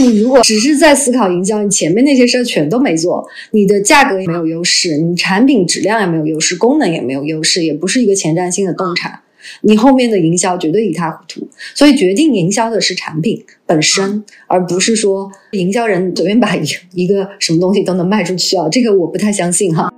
[0.00, 9.22] 你如果只是在思考营销，你前面那些事儿全都没做，你的价格也没有优势，你产品质量也没有优势，功能也没有优势，也不是一个前瞻性的洞察，
[9.62, 11.48] 你后面的营销绝对一塌糊涂。
[11.74, 16.62] 所以决定营销的是产品本身，而不是说营销人随便把一
[16.94, 19.92] 一个什么东西都能卖出去啊，这个我不太相信哈。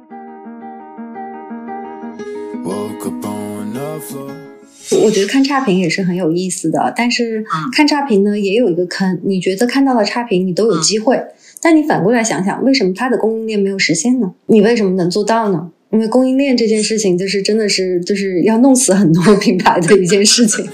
[4.98, 9.20] 我觉得看差评也是很有意思的，但是看差评呢也有一个坑。
[9.24, 11.20] 你觉得看到了差评，你都有机会，
[11.60, 14.32] 但你反过来想想，为什么它的供应链没有实现呢？
[14.46, 15.70] 你为什么能做到呢？
[15.90, 20.64] 因为供应链这件事情，就是真的是就是要弄死很多 品牌的一件事情。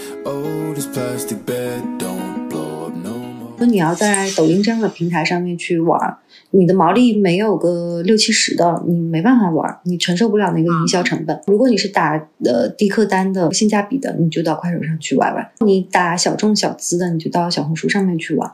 [3.56, 6.19] 说你要在抖音这样的平台上面去玩。
[6.51, 11.38] 你的毛利没有个六七十的，你没办法玩，你承受不了那个营销成本。
[11.46, 18.51] 如果你是打的低客单的、性价比的，你就到快手上去玩玩；你打小众小资的，你就到小红书上面去玩。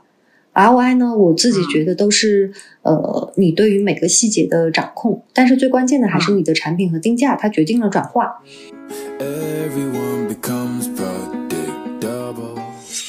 [0.55, 8.43] ROI 呢，我自己觉得都是呃，你对于每个细节的掌控，但是最关键的还是你的产品和定价，它决定了转化。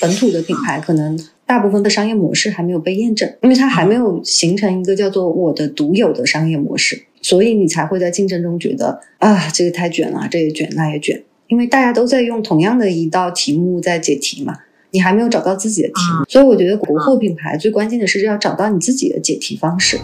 [0.04, 14.58] 本土的品牌可能大部分的商业模式还没有被验证，因为它还没有形成一个叫做我的独有的商业模式，所以你才会在竞争中觉得啊，这个太卷了，这也卷，那也卷，因为大家都在用同样的一道题目在解题嘛，
[14.92, 19.98] 你还没有找到自己的题目，所以我觉得国货品牌最关键的是要找到你自己的解题方式。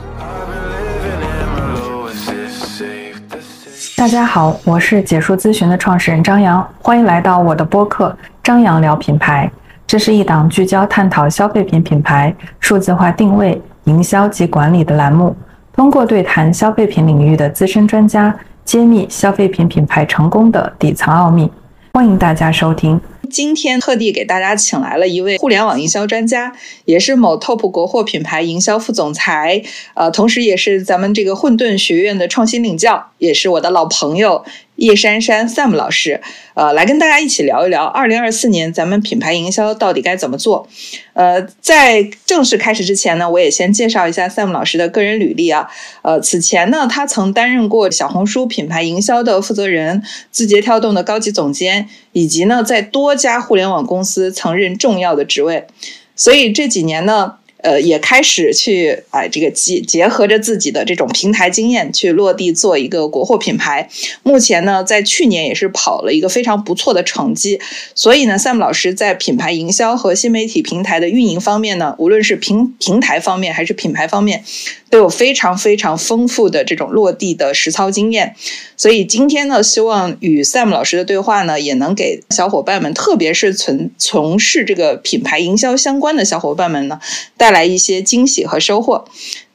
[3.97, 9.51] 大家好，我是解说咨询的创始人张扬，欢迎来到我的播客张扬聊品牌。
[9.89, 15.35] 这是一档聚焦探讨消费品品牌数字化定位、营销及管理的栏目，
[15.73, 21.51] 通过对谈消费品领域的资深专家，揭秘消费品品牌成功的底层奥秘。
[21.93, 23.01] 欢迎大家收听。
[23.31, 26.51] 今天特地给大家请来了一位互联网营销专家，
[26.85, 29.61] 也是某 TOP 国货品牌营销副总裁，
[29.95, 34.43] 呃，同时也是咱们这个混沌学院的创新领教，也是我的老朋友。
[34.79, 36.21] 叶珊珊 Sam 老师，
[36.53, 40.67] 呃，来跟大家一起聊一聊，二零二四年咱们品牌营销到底该怎么做？
[41.13, 45.69] 呃，在正式开始之前呢，我也先介绍一下 Sam 老师的个人履历啊。
[46.01, 50.01] 呃，此前呢，他曾担任过小红书品牌营销的负责人、
[50.31, 55.67] 字节跳动的高级总监，以及呢，在多家互联网公司曾任重要的职位。
[56.15, 57.35] 所以这几年呢。
[57.61, 63.89] 呃，也开始去哎，这个结结合着自己的这种平台经验去落地做一个国货品牌。
[64.23, 67.59] 目前呢，在去年也是跑了一个非常不错的成绩。
[67.93, 74.43] 所以呢，Sam 老师在品牌营销和新媒体平台的运营方面呢，无论是平平台方面还是品牌方面，
[74.89, 78.35] 都有非常非常丰富的这种落地的实操经验。
[78.75, 86.99] 所以今天呢，希望与 Sam 老师的对话呢，也能给小伙伴们，特别是从从事这个品牌营销相关的小伙伴们呢，
[87.37, 89.05] 带来一些惊喜和收获。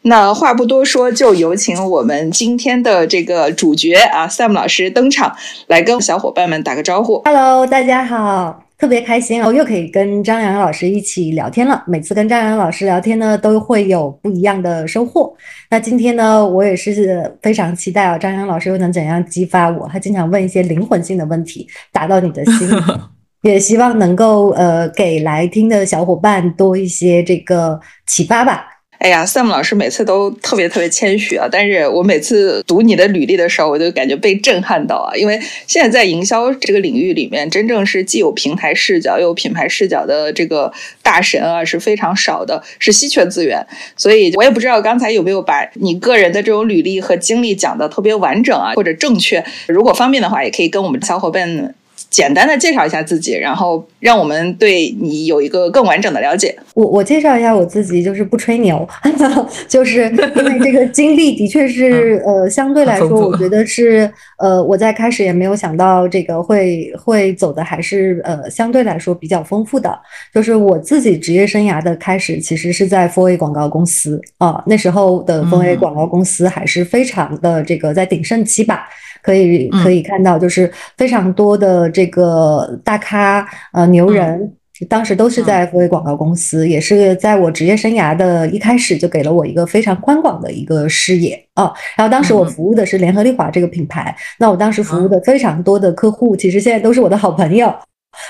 [0.02, 5.34] 那话不多说，就有请我们今天的这个主角啊，Sam 老师登场，
[5.66, 7.22] 来跟小伙伴们打个招呼。
[7.24, 8.63] Hello，大家好。
[8.84, 11.82] 特别开心哦，又可以跟张阳老师一起聊天了。
[11.86, 15.34] 每次跟张阳老师聊天呢，都会有不一样的收获。
[15.70, 19.88] 那今天呢，我也是非常期待啊，张阳老师又能怎样激发我？
[19.90, 22.68] 他经常问一些灵魂性的问题，打到你的心，
[23.40, 28.66] 也希望能够呃给来听的小伙伴多一些这个启发吧。
[28.98, 40.72] 哎呀，Sam 老师每次都特别特别谦虚啊，但是我每次读你的履历的时候，我就感觉被震撼到啊，因为现在在营销这个领域里面，真正是既有平台视角又有品牌视角的这个
[41.02, 43.66] 大神啊是非常少的，是稀缺资源。
[43.96, 49.44] 所以我也不知道刚才有没有把你个人的这种履历和经历讲的特别完整啊，或者正确。
[49.66, 51.74] 如果方便的话，也可以跟我们小伙伴。
[52.14, 56.56] 简单的介绍一下自己，然后让我们对你有一个更完整的了解。
[56.72, 58.88] 我我介绍一下我自己，就是不吹牛，
[59.66, 60.04] 就是
[60.36, 64.08] 因为这个经历的确是呃相对来说，我觉得是
[64.38, 69.98] 呃我在开始也没有想到这个会会走的还是呃相对来说比较丰富的。
[70.32, 78.88] 就是我自己职业生涯的开始，其实是在 Four A 广告公司啊，那时候的 Four A 广告公司还是非常的这个在鼎盛期吧。
[79.24, 84.52] 可以可以看到，就是非常多的这个大咖呃牛人，
[84.88, 91.72] 当时都是在福威广告公司，也是在我职业生涯的一开始就给了我一个非常宽广的一个视野啊。
[91.96, 97.74] 然后当时我服务的是联合利华这个品牌，那我当时服务的非常多的客户，其实现在都是我的好朋友。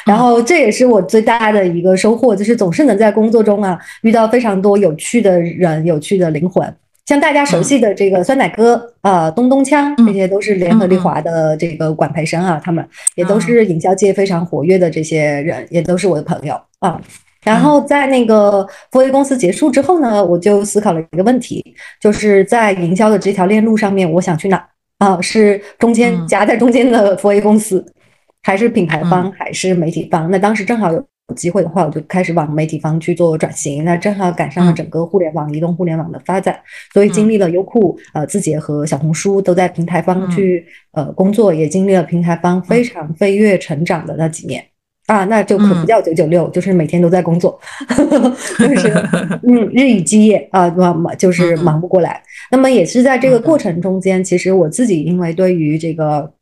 [0.06, 6.74] 然后这也是我最大的一个收获，就是总是能在工作中啊遇到非常多有趣的人、有趣的灵魂。
[7.06, 16.98] 像大家熟悉的这个酸奶哥啊，东东锵，这些都是联合利华的这个管培生啊，他们也都是营销界非常活跃的这些人，也都是我的朋友啊。
[17.44, 21.62] 然后在那个 4A 公司结束之后呢，我就思考了一个问题，
[22.00, 24.66] 就是在营销的这条链路上面，我想去哪
[24.98, 25.20] 啊？
[25.20, 27.84] 是中间夹在中间的 4A 公司，
[28.42, 30.30] 还是品牌方，还是媒体方？
[30.30, 31.04] 那当时正好有。
[31.28, 33.82] 有机会的话，我就开始往媒体方去做转型。
[33.82, 36.58] 那正好赶上了整个互联网、移动互联网的发展，
[36.92, 44.62] 所以经历了优酷、呃字节和小红书都在平台方去呃工作，也经历了平台方非常飞跃成长的那几年。
[45.06, 47.58] 啊，那就可不叫九九六，就是每天都在工作，
[48.58, 48.88] 就是
[49.48, 52.22] 嗯日以继夜啊，忙就是忙不过来。
[52.50, 56.33] 那么也是在这个过程中间，其实我自己因为对于这个。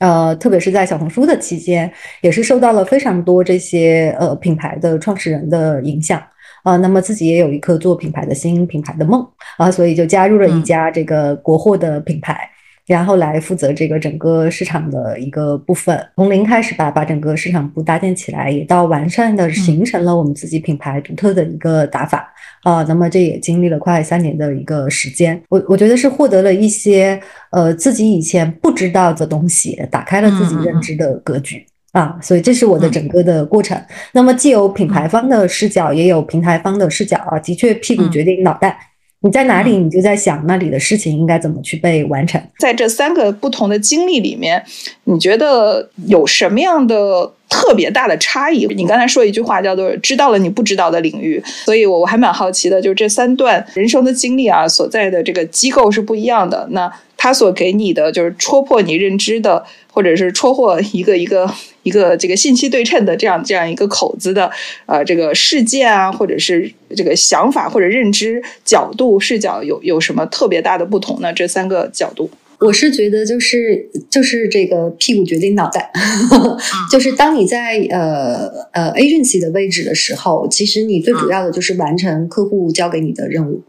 [0.00, 1.90] 呃，特别是在小红书的期间，
[2.20, 6.22] 也是受到了非常多这些呃品牌的创始人的影响
[6.62, 6.76] 啊。
[6.76, 12.48] 那么自己也有一颗做品牌的心品牌的梦啊，所以就加入了一家这个国货的品牌。
[12.88, 22.32] 然后来负责这个整个市场的一个部分，从零开始吧，把整个市场部搭建起来，也到完善的形成了我们自己品牌独特的一个打法
[22.62, 22.82] 啊。
[22.88, 27.20] 那么这也经历了快三年的一个时间，我我觉得是获得了一些
[27.50, 31.62] 呃自己以前不知道的东西，打开了自己认知的格局
[31.92, 32.18] 啊。
[32.22, 33.78] 所以这是我的整个的过程。
[34.12, 38.78] 那么既有品牌方的视角，也有平台方的视角啊，的确屁股决定脑袋。
[39.20, 42.40] 你在哪里，你就在想那里的事情应该怎么去被完成。
[42.58, 44.62] 在这三个不同的经历里面，
[45.04, 48.64] 你觉得有什么样的特别大的差异？
[48.66, 56.68] 你刚才说一句话叫做“知道了你不知道的领域”，所以我我还蛮好奇的，就是这三段人生的经历啊，所在的这个机构是不一样的。
[56.70, 56.88] 那
[57.18, 59.62] 他所给你的，就是戳破你认知的。
[59.90, 64.48] 或者是戳破一个一个一个这个信息对称的这样这样一个口子的
[64.86, 71.32] 呃这个事件啊，或者是这个想法或者认知角度视角有有什么特别大的不同呢？
[71.32, 72.30] 这三个角度，
[72.60, 75.90] 我是觉得就是就是这个屁股决定脑袋，
[76.92, 83.62] 就是当你在呃呃 agency 的位置的时候，其实你最主要的就是完成客户交给你的任务。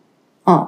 [0.50, 0.68] 嗯，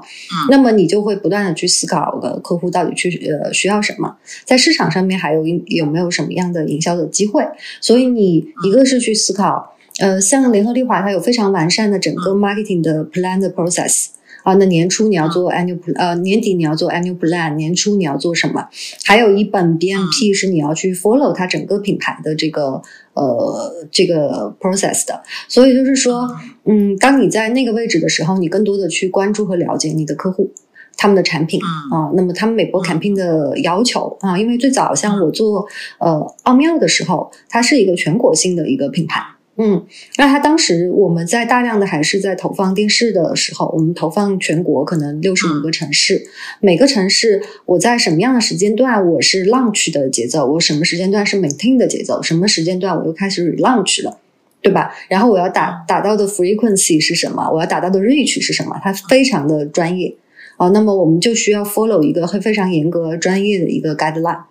[0.49, 7.45] 那么你就会不断的去思考，呃，客户到底去呃需要什么，在市场上面还有有没有什么样的营销的机会？
[7.79, 14.07] 所以你一个是去思考，呃，像联合利华，它有非常完善的整个 marketing 的 plan 的 process。
[14.43, 18.67] 啊，那年初你要做 annual，呃，年底你要做 annual plan，年初你要做什么？
[19.05, 22.81] 还有一本 BMP 是你要去 follow 它整个品牌的这个
[23.13, 25.21] 呃这个 process 的。
[25.47, 26.27] 所以就是说，
[26.65, 30.51] 嗯，当你在那个位置的时候，你更多的去关注和了解你的客户，
[30.97, 31.59] 他们的产品
[31.91, 35.65] 啊，那么他们每波 campaign 的要求啊，因为最早像我做
[35.99, 39.21] 呃奥妙的时候，它是一个全国性的一个品牌。
[39.63, 39.85] 嗯，
[40.17, 46.23] 那他当时我们在大量的还是在投放电视的时候，我们投放全国可能六十五个城市，
[46.59, 54.17] 每个城市我在什么样的时间段我是 launch 的节奏，我什么时间段是 maintain 的节奏，什么时间段我又开始 relaunch 了，
[54.63, 54.91] 对吧？
[55.07, 57.47] 然后我要打打到的 frequency 是什么？
[57.51, 58.79] 我要打到的 reach 是什么？
[58.83, 60.15] 它非常的专业。
[60.57, 64.41] 啊，那么我们就需要 follow 一个会非常严格、专业的一个 guideline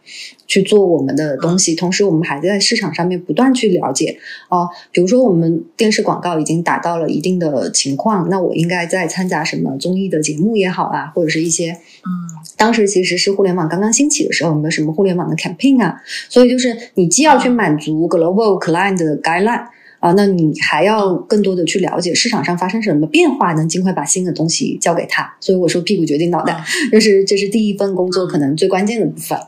[0.46, 1.74] 去做我们的东西。
[1.74, 4.18] 同时，我们还在市场上面不断去了解。
[4.48, 12.08] 啊，比如说我们电视广告已经达到了一定的情况，那我应该在参加什么综艺的节目也好啊，或者是一些，嗯，
[12.56, 16.02] 当时其实是互联网刚刚兴起的时候，有没有什么互联网的 campaign 啊？
[16.28, 19.66] 所以就是你既要去满足 global client 的 guideline。
[20.00, 25.36] 啊，那你还要更多的去了解市场上发生什么变化，能尽快把新的东西交给他。
[25.40, 26.58] 所以我说屁股决定脑袋，
[26.90, 29.38] 这是这是第一份工作可能最关键的部分。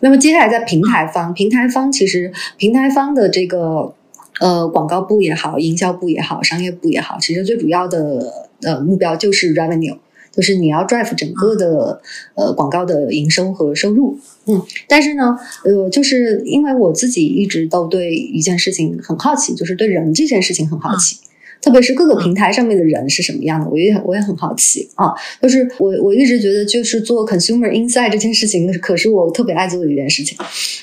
[0.00, 3.94] 那么接下来在平台方，平台方其实平台方的这个
[4.40, 9.98] 呃广告部也好，营销部也好，商业部也好，其实最主要的呃目标就是 revenue。
[10.38, 12.00] 就是你要 drive 整个的
[12.36, 14.16] 呃广告的营收和收入，
[14.46, 21.16] 嗯，但是呢，呃，就是因为我自己一直都对一件事情很好奇，就是对人这件事情很好奇。
[21.60, 25.12] 特别是各个平台上面的人是什么样的，我也我也很好奇啊。
[25.42, 30.38] 就是我我一直觉得，就是做 consumer insight 这件事情，可是我特别爱做的一件事情。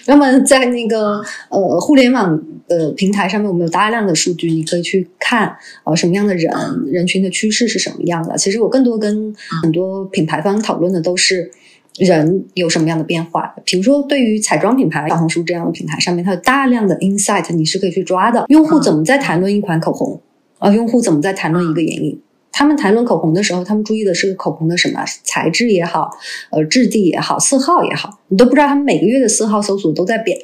[0.05, 6.51] 那么在那个呃互联网的平台上面，我们有大量的数据，你可以去看呃什么样的人
[6.91, 8.37] 人群的趋势是什么样的。
[8.37, 11.49] 其实我更多跟很多品牌方讨论的都是
[11.97, 13.55] 人有什么样的变化。
[13.63, 18.45] 比如说对于彩妆品牌，小红书这样的平台上面，它有大量的 insight，你是可以去抓的。
[18.49, 20.21] 用户怎么在谈论一款口红？
[20.65, 22.19] 啊，用户怎么在谈论一个眼影？
[22.51, 26.09] 他们谈论口红的时候，他们注意的是口红的什么材质也好，
[26.49, 30.35] 呃，质地也好，色号也好，你都不知道他们每个月的色号搜索都在变。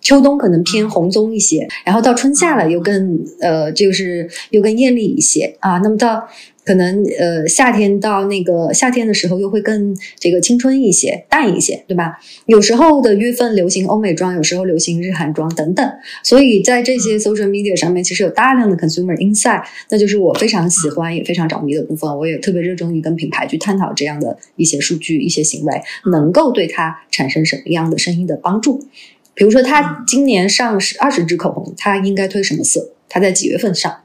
[0.00, 5.78] 秋冬可能偏红棕一些，然后到春夏了又更呃，就是又更艳丽一些啊。
[5.78, 6.26] 那么到
[6.68, 12.18] 可能呃夏天到那个夏天的时候又会更这个青春一些、淡一些，对吧？
[12.44, 15.90] 有时候的月份流行欧美妆，有时候流行日韩妆等等。
[16.22, 22.14] 所以在这些 social media 上面，其实有大量的 consumer insight，那就是我非常喜欢也非常着迷的部分。
[22.18, 25.80] 我也特别热衷于跟品牌去探讨这样的一些数据、一些行为，
[26.12, 28.84] 能够对它产生什么样的生意的帮助。
[29.32, 32.90] 比如说，他今年上是二十支口红，他应该推什么色？
[33.08, 34.00] 他在几月份上？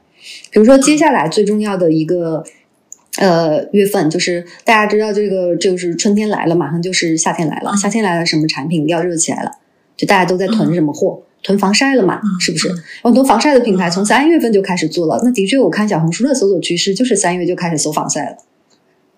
[0.50, 2.44] 比如说，接下来最重要的一个
[3.18, 7.74] 呃月份，就是大家知道这个就是春天来了，马上就是夏天来了。
[7.76, 9.50] 夏天来了，什么产品要热起来了？
[9.96, 11.22] 就大家都在囤什么货？
[11.42, 12.20] 囤防晒了嘛？
[12.40, 12.68] 是不是？
[13.02, 15.20] 很多防晒的品牌从三月份就开始做了。
[15.22, 18.36] 那的确，我看小红书的搜索趋势就是三月就开始搜防晒了。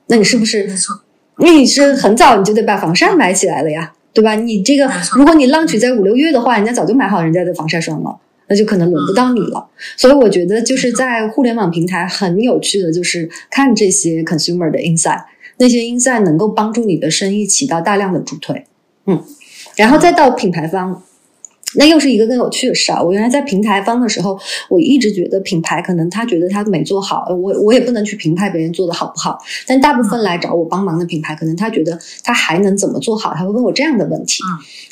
[0.09, 0.65] 那你是不是？
[0.65, 1.01] 没错。
[1.39, 3.93] 那你是很早你就得把防晒买起来了呀？
[4.13, 4.35] 对吧？
[4.35, 9.69] 你这个，如果你浪取在五六月的话，人家早就买好人家的防晒霜了，那就可能轮不到你了。
[9.97, 15.23] 所以我觉得就是在互联网平台很有趣的就是看这些 consumer 的 insight，
[15.59, 18.65] 那些 insight 能够帮助你的生意起到大量的助推。
[19.07, 19.23] 嗯，
[19.77, 21.03] 然后再到品牌方。
[21.75, 23.03] 那又是一个更有趣的事啊。
[23.03, 24.39] 我原来在平台方的时候，
[24.71, 29.39] 我一直觉得品牌可能他觉得他没做好，我我也不能去评判别人做的好不好。
[29.67, 34.43] 但大部分来找我帮忙的品牌，可能他觉得他还能怎么做好，他会问我这样的问题。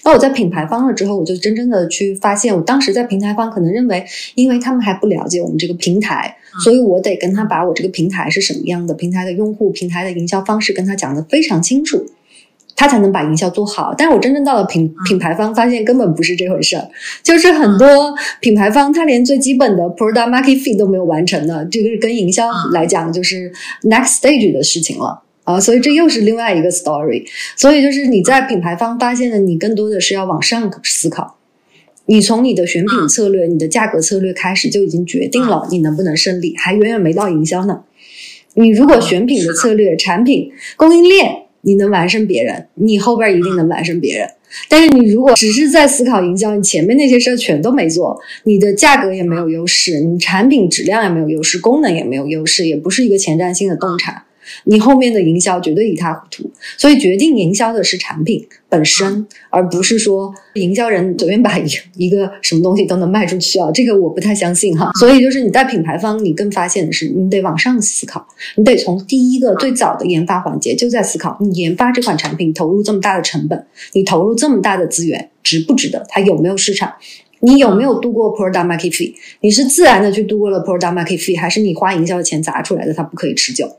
[0.03, 4.05] 那我在品牌方了之后，我就真正的去发现，我当时在平台方可能认为，
[4.35, 12.05] 因为他们还不了解我们这个平台，所以我得跟他把我这个平台是什么样的，平台的用户、平台的营销方式跟他讲的非常清楚。
[12.77, 16.89] 他才能把营销做好，但是我真正到了品品牌方，发现根本不是这回事儿，
[17.23, 23.53] 就是很多品牌方他连最基本的 product market fit 都没有完成呢，这个是跟营销来讲就是
[23.83, 25.23] next stage 的事情了。
[25.45, 27.23] 啊，所以这又是另外一个 story。
[27.55, 31.37] 所以就是你在品牌方发现的，你更多的是要往上思考，
[32.07, 37.83] 你从你的选品策略、你的价格策略开始就已经决定了你能不能胜利，还远远没到营销呢。
[38.55, 39.53] 你如果选品的。
[39.53, 41.44] 策略、产品、供应链。
[41.65, 44.29] 你能完胜别人，你后边一定能完胜别人。
[44.69, 54.25] 但是你如果只是在思考营销，你前面那些事儿全都没做，你的价格也没有优势，你产品质量也没有优势，功能也没有优势，也不是一个前瞻性的洞察。
[54.65, 61.65] 你后面的营销绝对一塌糊涂，所以决定营销的是产品本身，而不是说营销人随便把一
[61.97, 64.91] 一个什么东西都能卖出去啊，这个我不太相信哈。
[64.99, 76.05] 所以就是你在品牌方，你更发现的是，你得往上思考，你得从第一个最早的研发环节就在思考，你研发这款产品投入这么大的成本，你投入这么大的资源，值不值得？
[76.09, 76.93] 它有没有市场？
[77.41, 79.13] 你有没有度过 product market fee？
[79.41, 82.95] 你是自然的去度过了 product market fee，还是你花营销的钱砸出来的？
[82.95, 83.71] 它不可以持久。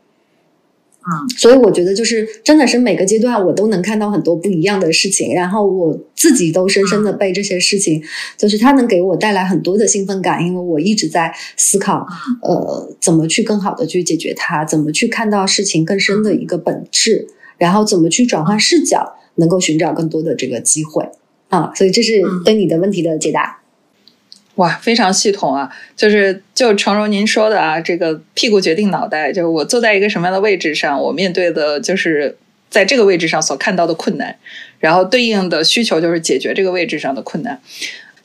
[1.08, 8.02] 嗯，所以我觉得就是真的是每个阶段我都能看到很多不一样的事情，然后我自己都深深的被这些事情，
[8.38, 12.08] 就是它能给我带来很多的兴奋感，因为我一直在思考，
[12.42, 17.28] 呃，怎么去更好的去解决它，怎么去看到事情更深的一个本质，
[17.60, 21.08] 然后怎么去转换视角，能够寻找更多的这个机会。
[21.50, 23.60] 啊，所以这是对你的问题的解答。
[24.56, 25.70] 哇，非常系统啊！
[25.96, 32.38] 就是就诚如您说的啊，这个屁股决定脑袋，就是我坐在一个什么样的位置上，我面对的就是
[32.70, 34.36] 在这个位置上所看到的困难，
[34.80, 37.60] 然后对应的需求就是解决这个位置上的困难。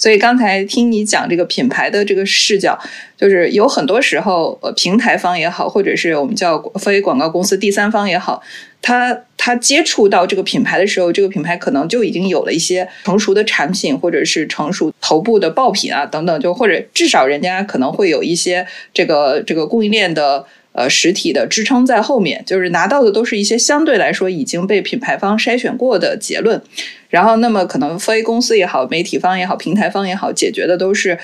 [0.01, 2.77] 所以刚才听你讲这个品牌的这个视角，
[3.19, 8.43] 就是有很多时候，呃，平台方也好，或者是我们叫非广告公司第三方也好，
[8.81, 20.47] 他他接触到这个品牌的时候，这个品牌可能就已经有了一些成熟的产品，或者是成熟头部的爆品啊等等，就或者至少人家可能会有一些这个这个供应链的。
[20.73, 26.63] 呃，实体的支撑在后面，就是拿到的都是一些相对来说已经被品牌方筛选过的结论。
[27.11, 31.19] 然后，那么可能非公司也好，媒体方也好，平台方也好，解决的都是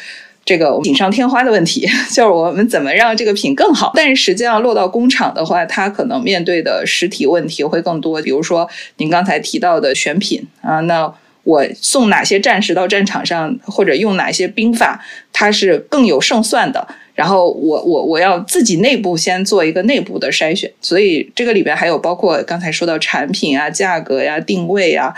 [0.45, 3.93] 这个锦上添花的问题， 就是我们怎么让这个品更好。
[3.95, 8.21] 但是实际上落到工厂的话，它可能面对的实体问题会更多。
[8.21, 11.13] 比如说您刚才提到的选品啊，那
[11.45, 15.01] 我送哪些战士到战场上，或者用哪些兵法，
[15.33, 16.87] 它是更有胜算的。
[17.15, 25.15] 然后我我我要自己内部先做一个内部的筛选，所以这个里边还有包括刚才说到产品啊、价格呀、定位啊，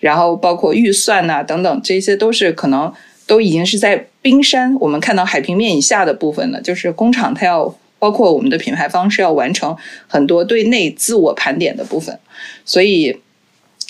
[0.00, 2.92] 然后包括预算呐等等，这些都是可能
[3.26, 6.60] 都已经是在冰山，我们看到海平面以下的部分了。
[6.60, 9.76] 就是工厂它要包括我们的品牌方是要完成
[10.06, 12.18] 很多对内自我盘点的部分，
[12.64, 13.20] 所以。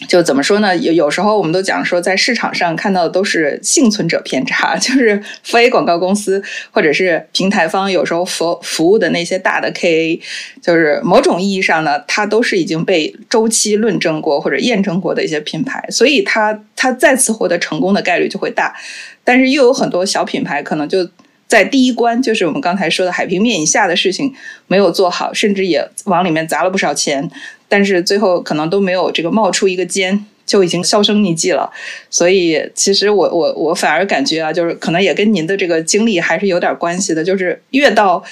[0.07, 0.77] 就怎么说呢？
[0.77, 6.41] 有有时候我们都讲说，在市场上看到的都是幸存者偏差， 就是非广告公司
[6.71, 10.21] 或者是平台方有时候服服务的那些大的 KA，
[10.63, 18.77] 就是某种意义上呢，它都是已经被周期论证过或者验证过的一些品牌，所以它它再次获得成功的概率就会大。
[19.25, 21.11] 但是又有很多小品牌可能就
[21.49, 24.33] 在第一关，就是我们刚才说的海平面以下的事情
[24.69, 27.29] 没有做好，甚至也往里面砸了不少钱，
[27.69, 31.71] 但是最后可能都没有这个冒出一个尖，就已经销声匿迹了。
[32.11, 38.25] 所以，其实我我我反而感觉啊，就是可能也跟您的这个经历还是有点关系的，就是越到。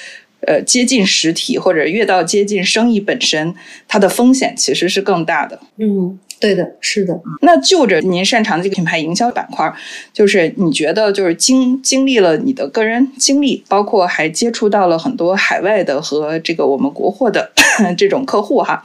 [0.47, 3.53] 呃，接近实体或者越到接近生意本身，
[3.89, 5.59] 它的风险其实是更大的。
[5.79, 7.19] 嗯，对的，是的。
[7.41, 9.75] 那就着您擅长的这个品牌营销板块，
[10.13, 17.51] 就是你觉得就是经经历了你的个人经历，包括还接触到了很多海外的和这个我们国货的
[17.97, 18.85] 这种客户哈，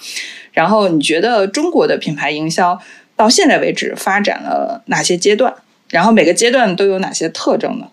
[0.51, 2.79] 然后你觉得中国的品牌营销
[3.15, 5.53] 到现在为止发展了哪些阶段？
[5.89, 7.88] 然后每个阶段都有哪些特征呢？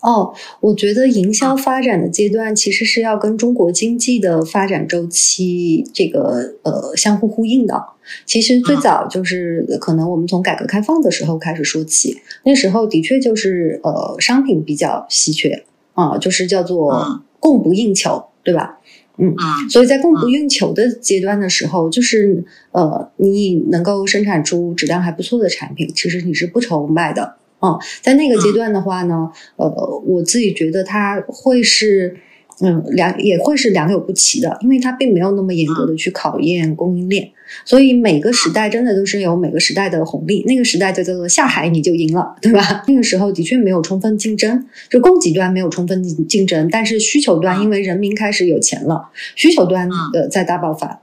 [0.00, 7.84] 哦，我觉得营销发展的阶段其实是要跟中国经济的发展周期这个呃相互呼应的。
[8.24, 18.79] 其实最早就是可能我们从改革开放的时候开始说起，那时候的确就是呃商品比较稀缺啊，就是叫做供不应求，对吧？
[19.20, 19.36] 嗯，
[19.68, 27.36] 所以在供不应求的阶段的时候，就是呃你能够生产出质量还不错的产品，其实你是不愁卖的。
[27.62, 29.68] 嗯，在那个阶段的话呢，呃，
[30.06, 32.16] 我自己觉得它会是，
[32.62, 37.30] 嗯，两也会是良莠不齐的，因为它并没有那么严格的去考验供应链，
[37.64, 40.44] 所以每个时代真的都是有每个时代的红利。
[40.46, 42.84] 那个时代就叫做下海你就赢了，对吧？
[42.86, 51.00] 那个时候的确没有充分竞争，就供给端没有充分竞争，但是需求端因为人民开始有钱了，需求端的在大爆发。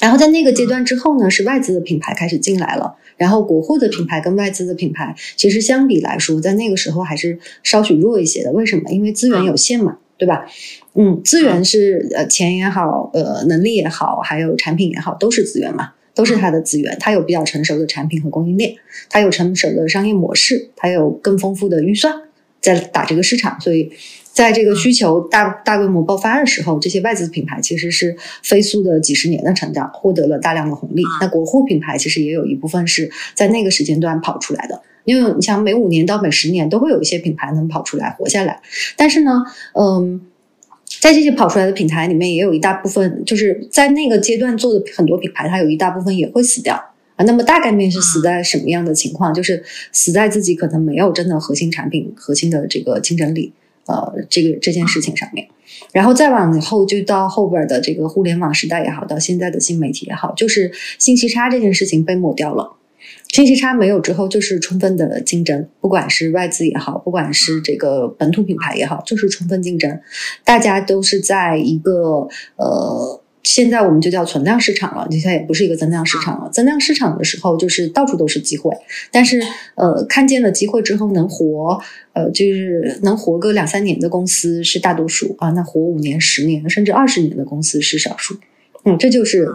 [0.00, 2.96] 然后在那个阶段之后呢，是外资的品牌开始进来了。
[3.16, 8.50] 然后国货的品牌跟外资的品牌，其实相比来说，在那个时候还是稍许弱一些的。
[8.50, 8.90] 为什么？
[8.90, 10.46] 因为资源有限嘛，对吧？
[10.94, 16.96] 嗯，资源是呃钱也好，呃能力也好，还有产品也好，都是资源嘛，都是它的资源。
[17.00, 18.74] 它有比较成熟的产品和供应链，
[19.08, 22.14] 它有成熟的商业模式，它有更丰富的预算
[22.60, 23.90] 在打这个市场，所以。
[24.32, 31.02] 在这个需求大大规模爆发的时候，这些外资品牌其实是飞速的几十年的成长，获得了大量的红利。
[31.20, 38.60] 那国货品牌其实也有一部分是在那个时间段跑出来的，因为你想每五年到每十年都会有一些品牌能跑出来活下来。
[38.96, 39.42] 但是呢，
[39.74, 40.20] 嗯，
[41.00, 46.74] 在这些跑出来的品牌里面，也有一大部分就是在那个阶段做的很多品牌，它有一大部分也会死掉
[47.16, 47.24] 啊。
[47.24, 49.32] 那么大概面是死在什么样的情况？
[49.34, 53.52] 就是死在自己可能没有真的核心产品、核心的这个竞争力。
[53.86, 55.48] 呃，这个这件事情上面，
[55.92, 62.76] 然后再往后就到后边的这个互联网时代也好，到现在的新媒体也好，就是信息差这件事情被抹掉了。
[63.28, 70.00] 信息差没有之后，就是充分的竞争，不管是外资也好，不管是这个本土品牌也好，就是充分竞争，
[70.44, 73.20] 大家都是在一个呃。
[73.42, 76.50] 现在我们就叫存量市场了，现在也不是一个增量市场了。
[76.50, 78.70] 增量市场的时候，就是到处都是机会，
[79.10, 79.42] 但是
[79.76, 81.80] 呃，看见了机会之后能活，
[82.12, 88.36] 呃，就是能活个两三年的公司是大多数啊，那活五年、十年甚至二十年的公司是少数。
[88.84, 89.48] 嗯，这就是，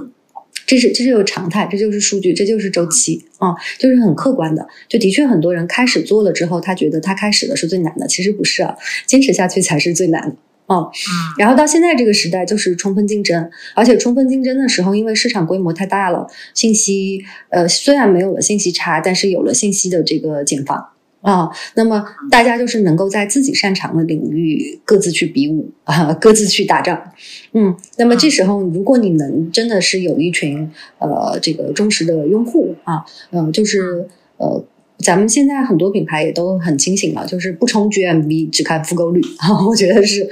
[0.65, 4.67] 这是这是有常态，这就是数据，这就是周期啊，就是很客观的。
[4.89, 8.75] 就的确很多人开始做了之后，他觉得他开始的是最难的，其实不是啊，
[9.05, 10.35] 坚持下去才是最难的。
[10.67, 10.89] 哦，
[11.37, 16.25] 然后到现在这个时代就是充分竞争，而且充分竞争的时候，因为市场规模太大了，
[16.55, 20.83] 信息呃虽然没有了信息差，但是有了信息的这个茧房
[21.25, 27.11] 啊，那么大家就是能够在自己擅长的领域各自去比武啊，各自去打仗，
[27.53, 34.07] 嗯，那么这时候如果你能真的是有一群呃这个忠实的用户啊，嗯，就是
[34.37, 34.63] 呃。
[34.99, 40.25] 咱们现在很多品牌也都很清醒了，就是不冲 GMV，只看复购率啊， 我觉得是，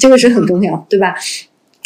[0.00, 1.14] 这个是很重要，对吧？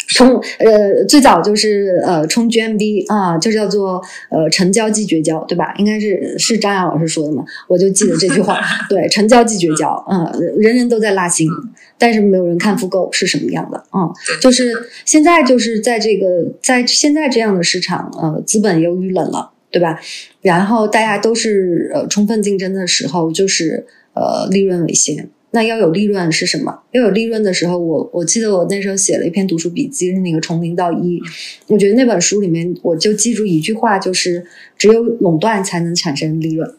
[0.07, 5.73] 冲呃，最早就是呃冲 GMV 啊，就叫做呃成交即绝交，对吧？
[5.77, 8.59] 应该是是张亚老师说的嘛，我就记得这句话。
[8.89, 11.49] 对，成交即绝交啊，人人都在拉新，
[11.97, 14.09] 但是没有人看复购是什么样的啊？
[14.41, 14.73] 就是
[15.05, 16.25] 现在就是在这个
[16.61, 19.51] 在现在这样的市场，呃，资本由于冷了。
[19.69, 19.99] 对吧？
[20.41, 25.29] 然后大家都是呃充分竞争的时候，就是呃利润为先。
[25.51, 26.81] 那要有利润是什么？
[26.91, 31.21] 要有利润的时候，我我记得我那时候写了一篇读书笔记，是那个从零到一。
[31.67, 34.45] 我觉得那本书里面，我就记住一句话，就是
[34.77, 36.69] 只有垄断才能产生利润。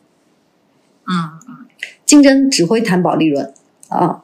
[1.06, 1.16] 嗯
[1.48, 1.66] 嗯，
[2.04, 3.52] 竞争只会谈保利润
[3.88, 4.22] 啊，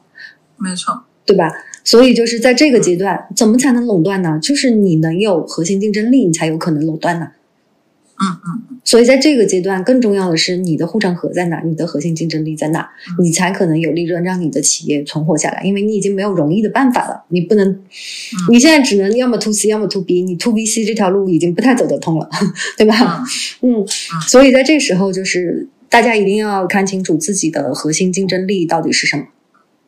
[0.57, 1.51] 没错，对吧？
[1.83, 4.39] 所以就是在这个阶段，怎么才能垄断呢？
[4.41, 7.31] 就是你能有核心竞争力，你才有可能垄断呢。
[8.17, 12.89] 嗯嗯，所以在这个阶段，更重要的是你的护城河在哪，你的核心竞争力在哪，
[13.21, 15.61] 你才可能有利润让你的企业存活下来。
[15.63, 17.79] 因为你已经没有容易的办法了，你不能，
[18.49, 22.29] 你现在只能要么 to C，要么 to B，你 to B C 这条路已经不太走得通了，
[22.77, 23.21] 对吧？
[23.61, 23.85] 嗯，
[24.27, 29.25] 所以在这时候，就是大家一定要看清楚自己的核心竞争力到底是什么。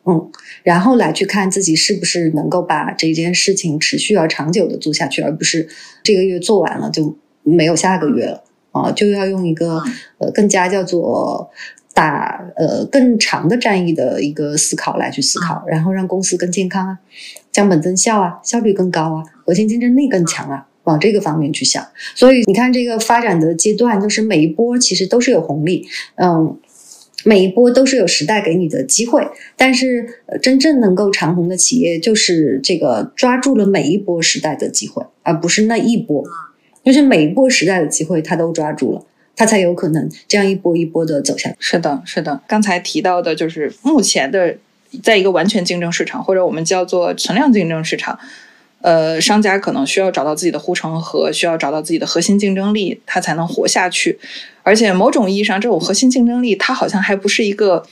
[0.10, 0.32] 嗯，
[0.63, 5.68] 然后来去看自己是不是能够把这件事情持续而长久的做下去，而不是
[6.04, 7.18] 这个月做完了就
[7.56, 9.82] 没有下个月了啊，就要用一个
[10.18, 11.50] 呃更加叫做
[11.94, 17.00] 打呃更长的战役的一个思考来去思考，然后让公司更健康啊，
[17.52, 20.68] 降本增效啊，效率更高啊，核心竞争力更强啊。
[20.84, 26.58] 往这个方面去想，所以你看这个发展的阶段，就是每一波其实都是有红利，嗯，
[27.26, 29.28] 每一波都是有时代给你的机会。
[29.58, 36.24] 但是真正能够长红的企业，就是这个抓住了每一波时代的机会，而不是那一波，
[36.88, 39.04] 就是每一波时代的机会他都抓住了，
[39.36, 41.56] 他才有可能这样一波一波的走下去。
[41.60, 42.41] 是的，是的。
[42.47, 44.56] 刚才提到的就是目前的，
[45.04, 48.17] 在一个完全竞争市场，或者我们叫做存量竞争市场。
[48.80, 54.17] 呃，商家可能需要找到自己的护城河，需要找到自己的核心竞争力，它才能活下去。
[54.63, 57.84] 而且某种意义上，这种核心竞争力，它好像还不是一个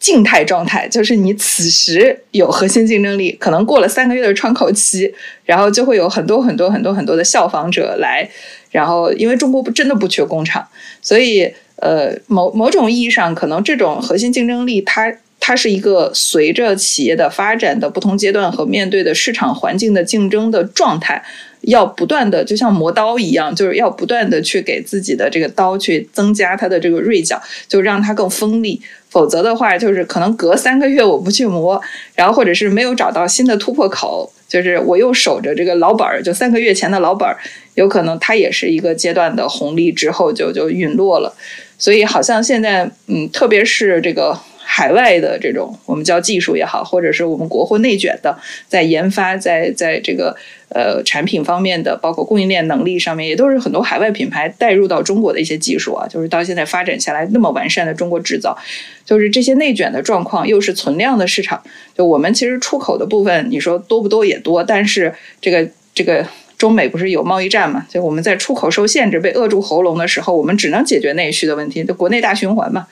[0.00, 8.28] 静态状态，就是你此时有核心竞争力，可能过了三个月的窗口期，然后就会有很多很多很多很多的效仿者来。
[8.72, 10.66] 然后，因为中国不真的不缺工厂，
[11.00, 15.14] 所以呃，某某种意义上，可能这种核心竞争力，它。
[15.42, 21.24] 它是一个随着企业的发展的不同阶段和面对的市场环境的竞争的状态，
[21.62, 28.80] 要不断的就像磨刀一样，就是要不断的去给自己的这个刀去增加它的这个锐角，就让它更锋利。
[29.08, 31.80] 否则的话，就是可能隔三个月我不去磨，
[32.14, 37.36] 然后或者是没有找到新的突破口，就是我又守着这个老本儿，就三个月前的老本儿，
[37.74, 41.34] 有可能它也是一个阶段的红利之后就就陨落了。
[41.76, 44.38] 所以好像现在，嗯，特别是这个。
[44.72, 50.34] 海外的这种我们叫技术也好，或者是我们国货内卷的，在研发，在在这个
[50.70, 58.56] 呃产品方面的，包括供应链能力上面，也都是很多海外品牌带入到中国的一些技术啊，就是到现在发展下来那么完善的中国制造，
[59.04, 61.62] 就是这些内卷的状况，又是存量的市场，
[61.96, 66.26] 就我们其实出口的部分，你说多不多也多，但是这个这个。
[66.60, 67.86] 中美不是有贸易战嘛？
[67.88, 72.86] 就我们在出口受限制、被扼住喉咙的时候，我们只能解决内需的问题，就国内大循环嘛。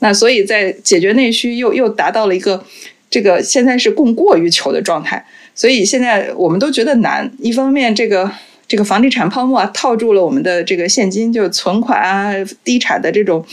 [0.00, 2.64] 那所以在解决内需又又达到了一个
[3.08, 7.30] 这个现在是供过于求的状态，所以现在我们都觉得难。
[7.38, 8.30] 一方面，这个
[8.66, 12.32] 这个房地产泡沫啊套住了我们的这个现金，就存款啊、
[12.64, 13.44] 低产的这种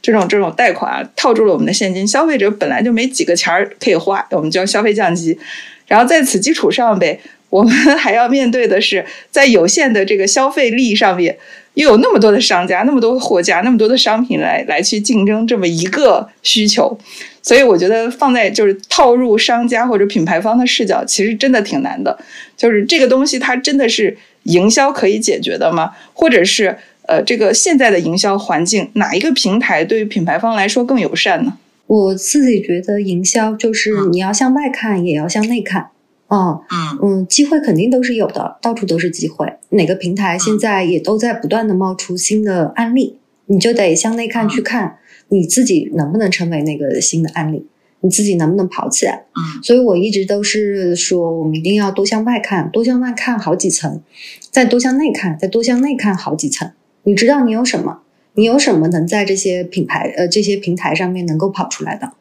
[0.00, 5.38] 这种这种贷款啊套住了我们的现金，消费者本来就没几个钱儿可以花，我们叫消费降级。
[5.86, 7.20] 然后在此基础上呗。
[7.50, 11.34] 我们还要面对的是，在有限的这个消费力上面，
[11.78, 16.98] 又有那么多的商家、那么多货架、那么多的商品来来去竞争这么一个需求，
[17.40, 22.18] 所以我觉得放在就是套入商家或者品牌方的视角，其实真的挺难的。
[22.56, 25.92] 就是这个东西，它真的是营销可以解决的吗？
[26.12, 31.58] 或者是呃，这个现在的营销环境，哪一个平台对于品牌方来说更友善呢？
[31.86, 35.90] 我自己觉得，营销就是你要向外看，也要向内看。
[36.28, 39.50] 哦，嗯嗯，机会肯定都是有的，到处都是机会。
[39.70, 47.66] 哪个平台现在也都在不断的冒出新的案例，你就得向内看，去看你自己能不能成为那个新的案例，
[48.00, 49.24] 你自己能不能跑起来。
[49.34, 54.02] 嗯，所以我一直都是说，我们一定要多向外看，多向外看好几层，
[54.50, 56.70] 再多向内看，再多向内看好几层。
[57.04, 58.00] 你知道你有什么？
[58.34, 62.12] 你有什么能在这些品牌呃这些平台上面能够跑出来的？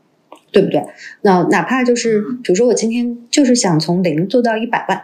[0.52, 0.84] 对不对？
[1.22, 5.04] 那哪怕就是，比如说我今天就是想从零做到一百万，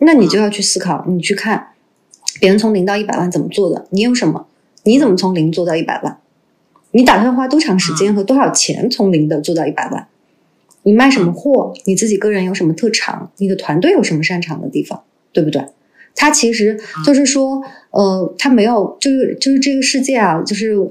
[0.00, 1.68] 那你就要去思考，你去看
[2.40, 4.46] 别人从零到一百万怎么做的，你有什么？
[4.84, 6.18] 你怎么从零做到一百万？
[6.92, 10.08] 你打算花多长时间和多少钱从零的做到一百万？
[10.82, 11.74] 你卖什么货？
[11.84, 13.30] 你自己个人有什么特长？
[13.38, 15.02] 你的团队有什么擅长的地方？
[15.32, 15.64] 对不对？
[16.14, 20.88] 他其实就是说，呃，他没有，就是就是这个世界啊，就是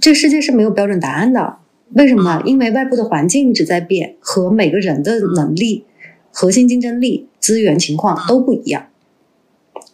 [0.00, 1.56] 这个世界是没有标准答案的。
[1.94, 2.42] 为什么？
[2.44, 5.84] 因为外部的环境一直在变，和每个人的能力、
[6.32, 8.88] 核心竞争力、资源情况都不一样，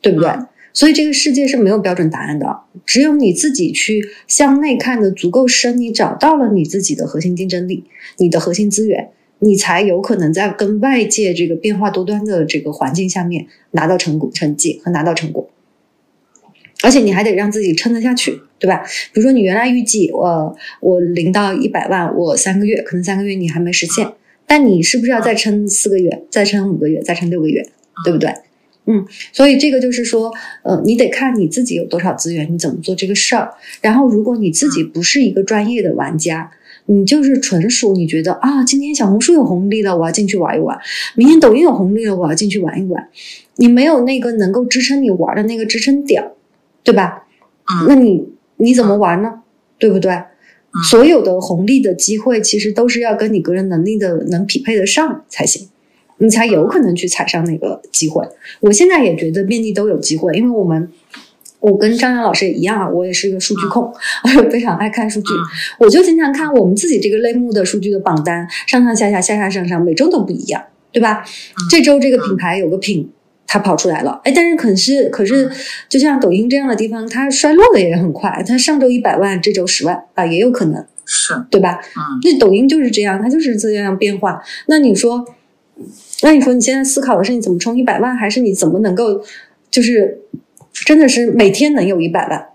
[0.00, 0.31] 对不对？
[0.72, 7.85] 所以这个世界是没有标准答案的，只有你自己去向内看的足够深，你找到了你自己的核心竞争力、
[8.16, 15.50] 你的核心资源，你才有可能在跟外界这个变化多端的这个环境下面拿到成果、成绩和拿到成果。
[16.82, 18.82] 而且你还得让自己撑得下去，对吧？
[19.12, 24.06] 比如说你原来预计我我零到一百万，我三个月可能三个月你还没实现，
[24.46, 27.64] 但你是不是要再撑四个月，再撑五个月，再撑六个月，
[28.04, 28.34] 对不对？
[28.84, 30.32] 嗯，所以这个就是说，
[30.64, 33.52] 呃，你得看你自己有多少资源，你怎么做这个事儿。
[33.80, 36.50] 然后如果你自己不是一个专业的玩家，
[36.86, 40.76] 你就是纯属你觉得啊，今天小红书有红利了，我要进去玩一玩；
[41.14, 43.08] 明天抖音有红利了，我要进去玩一玩。
[43.54, 46.24] 你没有那个能够支撑你玩的那个支撑点。
[46.82, 47.24] 对吧？
[47.88, 49.42] 那你你怎么玩呢？
[49.78, 50.12] 对不对？
[50.90, 55.68] 所有的红利的机会，其实都是要跟你个人能力的能匹配得上才行，
[56.18, 58.26] 你才有可能去踩上那个机会。
[58.60, 60.90] 我现在也觉得遍地都有机会，因为我们。
[61.60, 65.28] 我跟张扬老师也一样啊，我也是一个数据控，我非常爱看数据。
[65.78, 71.24] 我就经常看我们自己这个类目的数据的榜单，上上下下，下下上上，每周都不一样，对吧？
[71.70, 73.08] 这周这个品牌有个品，
[73.52, 75.50] 它跑出来了，哎，但是可是可是，
[75.90, 81.34] 就像抖音这样的地方，它衰落的也很快，它上周一百万，这周十万啊，也有可能是。
[81.50, 81.78] 对吧？
[81.94, 84.42] 嗯，那抖音就是这样，它就是这样变化。
[84.68, 85.26] 那你说，
[86.22, 89.22] 那你说你现在思考的是你怎么冲一百万，还是你怎么能够
[89.70, 90.22] 就是？
[90.86, 92.46] 真的是每天能有一百万，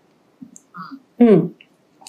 [1.19, 1.51] 嗯，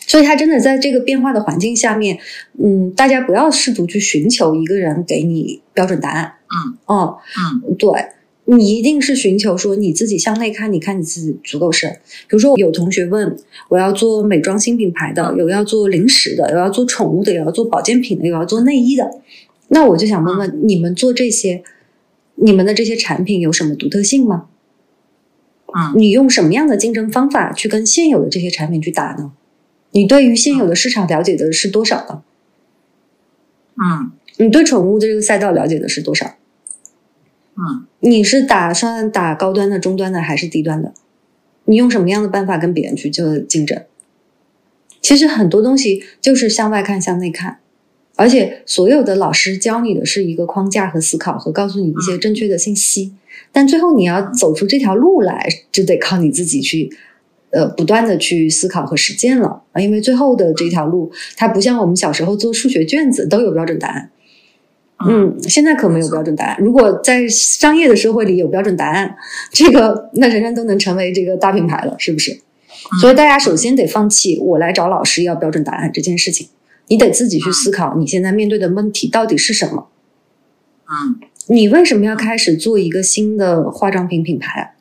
[0.06, 2.18] 所以他真的在这个变化的环境下面，
[2.58, 7.18] 嗯，大家不要试图去寻求一个人给你标准答案，嗯，哦，
[7.68, 7.90] 嗯，对
[8.50, 11.90] 你一定是寻求说你自己向内看，你看你自己足够深。
[12.26, 13.36] 比如说有同学问
[13.68, 19.20] 我要做美妆新品牌的，有要做零食的，有要做宠物的，有要做保健品的，有要做内衣的，
[19.68, 21.62] 那我就想问问你们做这些，
[22.36, 24.46] 你们的这些产品有什么独特性吗？
[25.66, 29.32] 啊你用什么样的竞争方法去跟现有的这些产品去打呢？
[29.90, 32.22] 你对于现有的市场了解的是多少呢？
[33.76, 36.36] 嗯，你对宠物的这个赛道了解的是多少？
[37.58, 40.94] 嗯，你是打算打高端的、中端的还是低端的？
[41.64, 43.82] 你用什么样的办法跟别人去做竞争？
[45.02, 47.58] 其实很多东西就是向外看、向内看，
[48.16, 53.12] 而且所有的老师教你的是一个框架和思考，和告诉你一些正确的信息。
[53.52, 56.90] 但最后你要走出这条路来，就得靠你自己去，
[57.50, 59.80] 呃，不断的去思考和实践了啊！
[59.80, 64.10] 因为最后的这条路，它不像我们小时候做数学卷子都有标准答案，
[65.06, 66.56] 嗯，现在可没有标准答案。
[66.58, 69.16] 如果在商业的社会里有标准答案，
[69.52, 72.40] 这个 那人人都能成为这个大品牌了，是不是？
[73.00, 76.48] 所以大家首先得放弃我来找老师要标准答案这件事情，
[76.88, 79.88] 你得自己去思考你现在面对的问题到底是什么，
[80.86, 81.20] 嗯。
[81.50, 84.74] 你为什么要开始做一个新的化妆品品牌？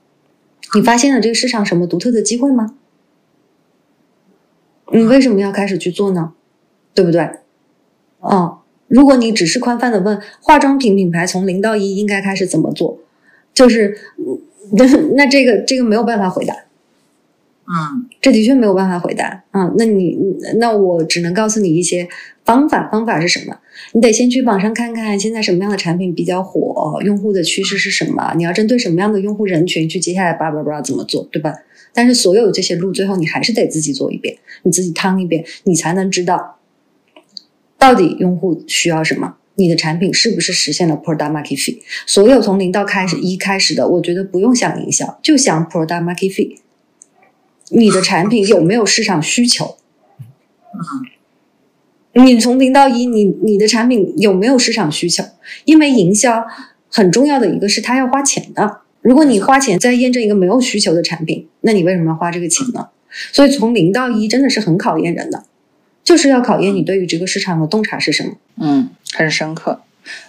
[0.75, 2.75] 你发现了这个市场什么独特的机会吗？
[4.91, 6.33] 你为什么要开始去做呢？
[6.93, 7.29] 对不对？
[8.19, 12.99] 哦，如果你只是宽泛的问化妆品品牌从零到一应该开始怎么做，
[13.53, 13.97] 就是
[14.73, 16.53] 那 那这个这个没有办法回答。
[17.69, 19.43] 嗯，这的确没有办法回答。
[19.51, 20.17] 嗯，那你
[20.55, 22.07] 那我只能告诉你一些
[22.45, 22.87] 方法。
[22.89, 23.57] 方法是什么？
[23.91, 28.33] 你得先去网上看看现在什么样的产品比较火，用户的趋势是什么？
[28.37, 31.53] 你要针对什么样的用户人群去接下来叭叭叭怎么做，对吧？
[31.93, 36.56] 但是所有这些路最后你还是得自己做一遍，你自己趟一遍，你才能知道
[37.77, 41.79] 到底用户需要什么，你的产品是不是实现了 product market fit。
[42.05, 46.57] 所有从零到开始一开始的，我觉得不用想营销，就想 product market fit。
[47.69, 49.77] 你的产品有没有市场需求？
[52.13, 55.23] 你从零到一，你你的产品有没有市场需求？
[55.65, 56.43] 因为营销
[56.89, 58.81] 很重要的一个是它要花钱的。
[59.01, 62.87] 如果你花钱在验证一个没有需求的产品，那你为什么要花这个钱呢？
[63.31, 65.43] 所以从零到一真的是很考验人的，
[66.07, 68.31] 就是要考验你对于这个市场的洞察是什么。
[68.61, 69.81] 嗯，很深刻。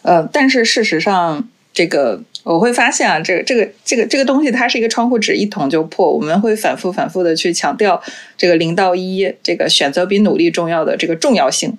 [0.02, 2.20] 呃，但是事实上，这个。
[2.44, 6.10] 我会发现啊，这个这个这个这个东西，它是一个窗户纸，一捅就破。
[6.10, 8.02] 我们会反复反复的去强调
[8.38, 11.76] 这个零到一，这个选择比努力重要的这个重要性。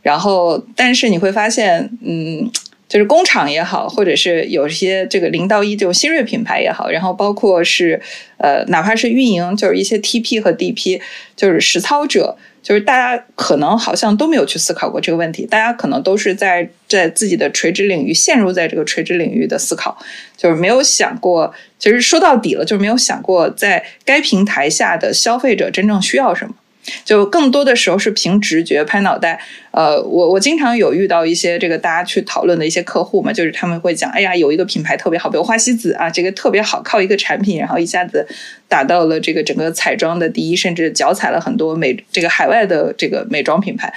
[0.00, 2.48] 然后，但是你会发现，嗯，
[2.88, 8.00] 就是工厂也好，或者是有些这个零到一这种新锐品牌也好，然后包括是
[8.36, 11.00] 呃，哪怕是运营，就是一些 TP 和 DP，
[11.34, 12.36] 就是实操者。
[12.62, 19.98] 就是大家可能好像都没有去思考过这个问题，大家可能都是在在自己的垂直领域陷入在这个垂直领域的思考，
[20.36, 26.54] 就是没有想过，其实说到底了，就是没有想过在该平台下的消费者真正需要什么。
[27.04, 29.40] 就更多的时候是凭直觉拍脑袋，
[29.70, 38.26] 呃，我我经常有遇到一些这个大家去讨论的一些客户嘛，就是他们会讲，哎呀，有一个品牌特别好，比如花西子啊，这个特别好，靠一个产品，然后一下子
[38.68, 43.92] 打到了这个整个彩妆的第一，甚至脚踩了很多美这个海外的这个美妆品牌。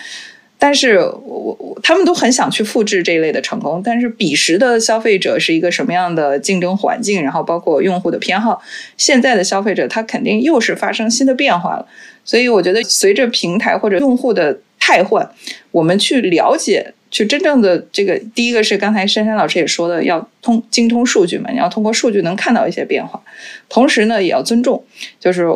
[0.58, 8.62] 但是我我他们都很想去复制这一类的成功，但是彼时的消费者是一个什么样的竞争环境，然后包括用户的偏好，
[8.98, 11.86] 现在的消费者他肯定又是发生新的变化了。
[12.24, 15.30] 所以我觉得，随着平台或者用户的汰换，
[15.70, 23.22] 我们去了解，去真正的这个，第一个是刚才珊珊老师也说的，要通精通数据嘛，你要通过数据能看到一些变化，
[23.70, 24.84] 同时呢，也要尊重，
[25.20, 25.48] 就是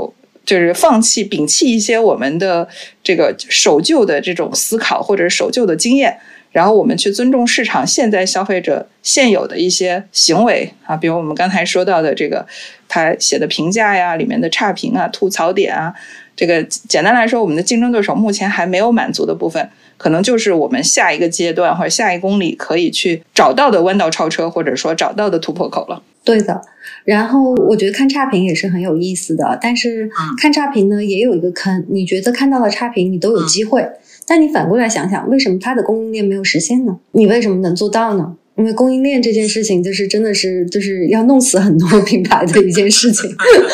[0.49, 2.67] 就是放弃摒弃一些我们的
[3.03, 6.17] 这个守旧的这种思考或者守旧的经验，
[6.51, 12.43] 然后我们去尊重市场现在消费者现有的一些行为啊，比如我们刚才说到的这个
[12.87, 15.93] 他写的评价呀，里面的差评啊、吐槽点啊，
[16.35, 26.01] 这个简单来说，我们的竞争对手目前还没有满足的部分，可能就是我们下一个阶段或者下一公里可以去找到的弯道超车，或者说找到的突破口了。
[26.23, 26.61] 对的，
[27.05, 33.89] 然后我觉得看差评也是很有意思的，但是看差评呢也有一个坑，你觉得看到了差评你都有机会。
[34.27, 36.99] 但你反过来想想，为什么它的供应链没有实现呢？
[37.13, 38.35] 你为什么能做到呢？
[38.59, 43.33] 因为供应链这件事情，就是真的是就是要弄死很多 品牌的一件事情。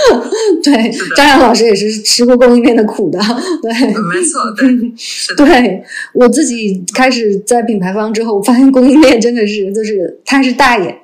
[0.63, 3.19] 对，张扬老师也是吃过供应链的苦的。
[3.63, 4.65] 对，没错，对，
[5.43, 10.95] 对我自己开始在品牌方之后，发现供应链真的是就是他是大爷。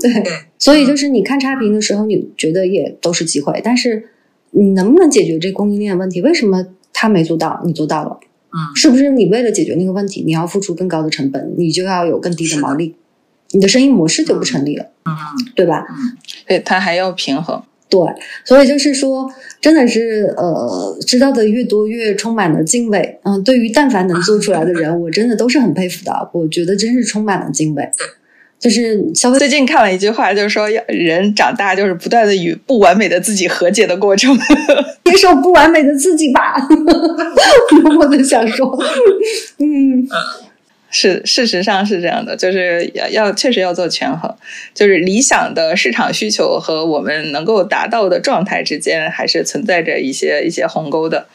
[0.00, 0.22] 对，
[0.56, 4.04] 所以就是你看差评的时候，你觉得也都是机会，但是
[4.52, 6.20] 你能不能解决这供应链问题？
[6.22, 8.20] 为什么他没做到，你做到了？
[8.52, 12.94] 嗯，是不是你为了解决那个问题，你要付出更高的成本，你就要有更低的毛利，
[13.50, 15.14] 你的生意模式就不成立了，嗯，
[15.54, 15.84] 对吧？
[15.88, 17.62] 嗯，对，它还要平衡。
[17.90, 18.00] 对，
[18.44, 19.30] 所以就是说，
[19.62, 23.18] 真的是呃，知道的越多，越充满了敬畏。
[23.22, 26.30] 嗯，对于但凡能做出来的人， 我真的都是很佩服的。
[26.34, 27.88] 我觉得真是充满了敬畏。
[28.58, 29.38] 就是消费。
[29.38, 34.36] 最近看了一句话，就是说，要人长大就是不断的与不完美的自己和解的过程。
[35.04, 36.56] 接受不完美的自己吧，
[37.82, 38.78] 默默的想说，
[39.58, 40.06] 嗯，
[40.90, 44.34] 是，事实上是这样的，就是要要确实要做权衡，
[44.74, 51.26] 就是理想的市场需求和我们能够达到的状态之间，还是存在着一些一些鸿沟的。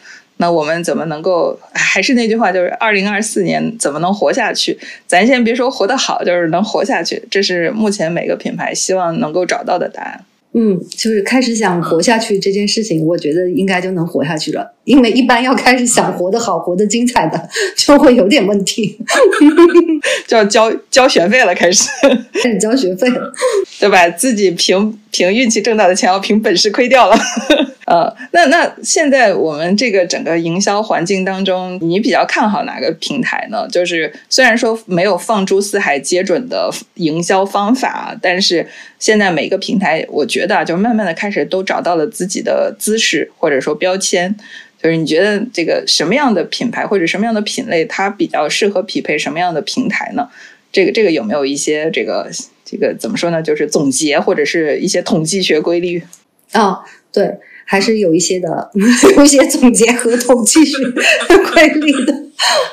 [0.43, 1.57] 那我们怎么能够？
[1.71, 4.77] 还是那句话，就是二零二四年怎么能活下去？
[5.07, 10.25] 咱先别说活得好，就是能活下去，这是目前每个品牌希望能够找到的答案。
[10.55, 14.73] 嗯，就是开始想活下去这件事情，我觉得应该就能活下去了。
[14.83, 18.99] 因为一般要开始想活得好、活得精彩的，就会有点问题，
[20.27, 21.87] 就要交交学费了，开始
[22.43, 23.33] 开始交学费了，
[23.79, 24.09] 对吧？
[24.09, 27.17] 自己凭凭运气挣到的钱，要凭本事亏掉了。
[27.85, 33.67] 呃，那那现在我们这个整个营销环境当中，你比较看好哪个平台呢？
[33.67, 38.65] 就是虽然说没有放诸四海皆准的营销方法，但是
[38.99, 44.33] 现在每个平台，我觉得啊就慢慢的开始都找到了自己的姿势或者说标签。
[44.81, 50.29] 就是你觉得这个什么样的品牌或者什么样的品类，它比较适合匹配什么样的平台呢？
[50.71, 52.29] 这个这个有没有一些这个
[52.65, 53.41] 这个怎么说呢？
[53.41, 56.03] 就是总结或者是一些统计学规律？
[56.53, 56.79] 啊，
[57.11, 57.33] 对。
[57.65, 58.71] 还是有一些的，
[59.15, 62.13] 有一些总结和统计学规律的，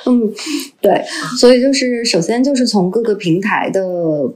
[0.06, 0.32] 嗯，
[0.80, 1.02] 对，
[1.38, 3.82] 所以就是首先就是从各个平台的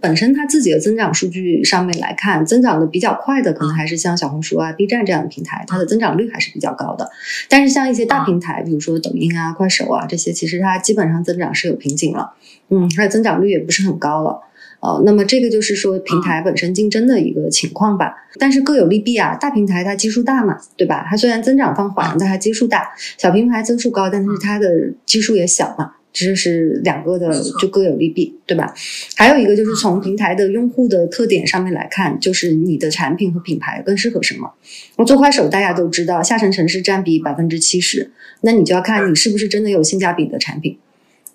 [0.01, 7.11] 本身它自己的增长数据上面来看，增长的比较快的可能还是像小红书啊、B 站这样的平台，它的增长率还是比较高的。
[7.49, 12.33] 但是像一些大平台，比如说抖音啊、快手啊这些，其实它基本上增长是有瓶颈了，
[12.71, 14.41] 嗯，它的增长率也不是很高了。
[14.85, 19.35] 哦，那么这个就是说平台本身竞争的一个情况吧，但是各有利弊啊。
[19.35, 21.07] 大平台它基数大嘛，对吧？
[21.09, 22.81] 它虽然增长放缓，但它基数大；
[23.17, 24.69] 小平台增速高，但是它的
[25.07, 25.93] 基数也小嘛。
[26.13, 28.73] 这是两个的，就各有利弊，对吧？
[29.17, 34.53] 还有一个就是从平台的用户的特点上面来看，就是你的产品和品牌更适合什么。
[34.97, 40.79] 我做快手，大家都知道下沉城市占比百分之七十，那你就要看你是不是真的有性价比的产品。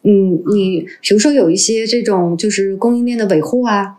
[0.04, 3.98] 嗯，你比如说有一些这种就是供应链的维护啊，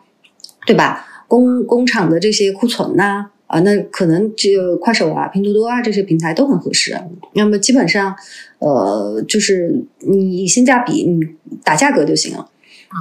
[0.66, 1.06] 对吧？
[1.28, 6.96] 工工厂的这些库存呐，啊，那可能就快手啊、拼多多啊这些平台都很合适。
[7.34, 8.14] 那么基本上，
[8.58, 11.20] 呃，就是你性价比，你
[11.62, 12.48] 打价格就行了。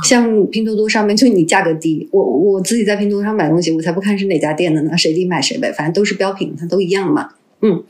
[0.03, 7.29] 像拼多多上面，就你价格低，我我自己在拼多多上买东西，我才不看是哪家店的呢，谁低买谁呗，反正都是标品，它都一样嘛。
[7.61, 7.83] 嗯，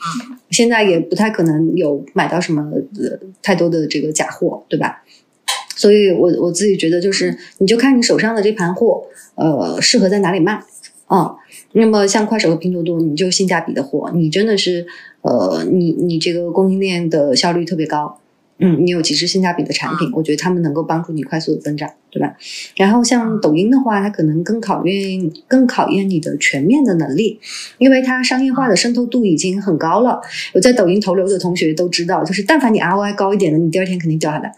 [0.50, 5.04] 现在也不太可能有买到什么呃太多的这个假货，对吧？
[5.76, 9.04] 所以我我自己觉得就是，你就看你手上的这盘货，
[9.36, 10.62] 呃，适合在哪里卖
[11.08, 11.36] 啊？
[11.74, 14.86] 那么像快手和拼多多，你就性价比的货，你真的是
[15.22, 18.20] 呃，你你这个供应链的效率特别高。
[18.62, 22.36] 嗯，你有极致性价比的产品，我觉得他们能够帮助你快速的增长，对吧？
[22.76, 27.40] 然后像抖音的话，它可能更考验更考验你的全面的能力，
[27.78, 30.20] 因为它商业化的渗透度已经很高了。
[30.54, 34.54] 有在抖音投流的同学都知道，就是但凡你 ROI 高一点的，你第二天肯定掉下来。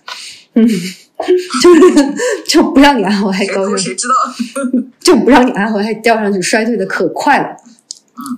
[0.55, 1.81] 嗯，就是
[2.49, 4.81] 就不让你 ROI 高，谁知道？
[4.99, 7.55] 就不让你 ROI 掉上去，衰退的可快了。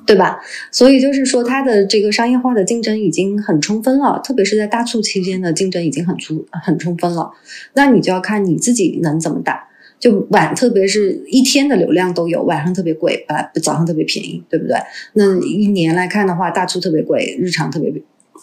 [0.06, 0.40] 对吧？
[0.72, 7.32] 所以就是说，它的这个商业化的竞争已经很充分了，特别是在大促期间的竞争已经很充很充分了。
[7.74, 9.70] 那你就要看你自己能怎么打。
[10.00, 14.76] 就晚，特别是一天的流量都有，晚上特别贵，啊，早上特别便宜，对不对？
[15.14, 17.90] 那一年来看的话，大促特别贵，日常特别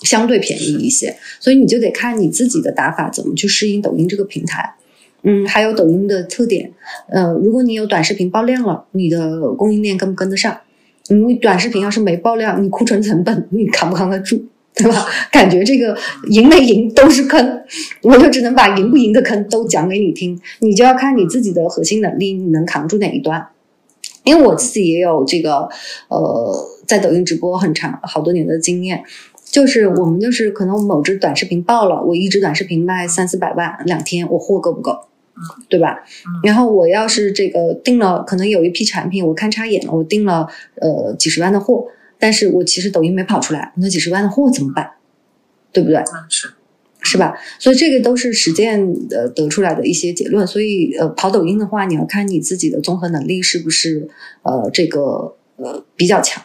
[0.03, 4.74] 相对便宜一些，所以你就得看你自己的打法怎么去适应抖音这个平台。
[5.22, 6.72] 嗯，还有抖音的特点，
[7.11, 10.61] 呃，如果你有短视频爆量了，你的供应链跟不跟得上？
[11.11, 14.41] 你短视频要是没爆量，你库存成本你扛不扛得住，
[14.75, 15.07] 对吧？
[15.31, 15.97] 感觉这个
[16.29, 17.63] 赢没赢都是坑，
[18.03, 23.49] 我就只能把赢不赢的坑都讲给你听，你就要看你自己的核心能力，你能扛住哪一段。
[24.23, 25.69] 因为我自己也有这个，
[26.09, 29.03] 呃，在抖音直播很长好多年的经验。
[29.45, 34.93] 就是我们就是可能某支短视频爆了，我一支短视频卖三四百万，两天我货够不够？
[35.68, 35.99] 对吧？
[36.43, 40.47] 然后我要是这个订了，可能有一批产品我看差眼了，我订了
[40.80, 41.86] 呃几十万的货，
[42.18, 44.91] 但是我其实抖音没跑出来，那几十万的货怎么办？
[45.72, 46.03] 对不对？
[46.28, 46.51] 是
[47.03, 47.34] 是吧？
[47.59, 48.80] 所以这个都是实践
[49.11, 50.47] 呃得出来的一些结论。
[50.47, 54.09] 所以呃跑抖音的话，你要看你自己的综合能力是不是
[54.43, 56.45] 呃这个呃比较强，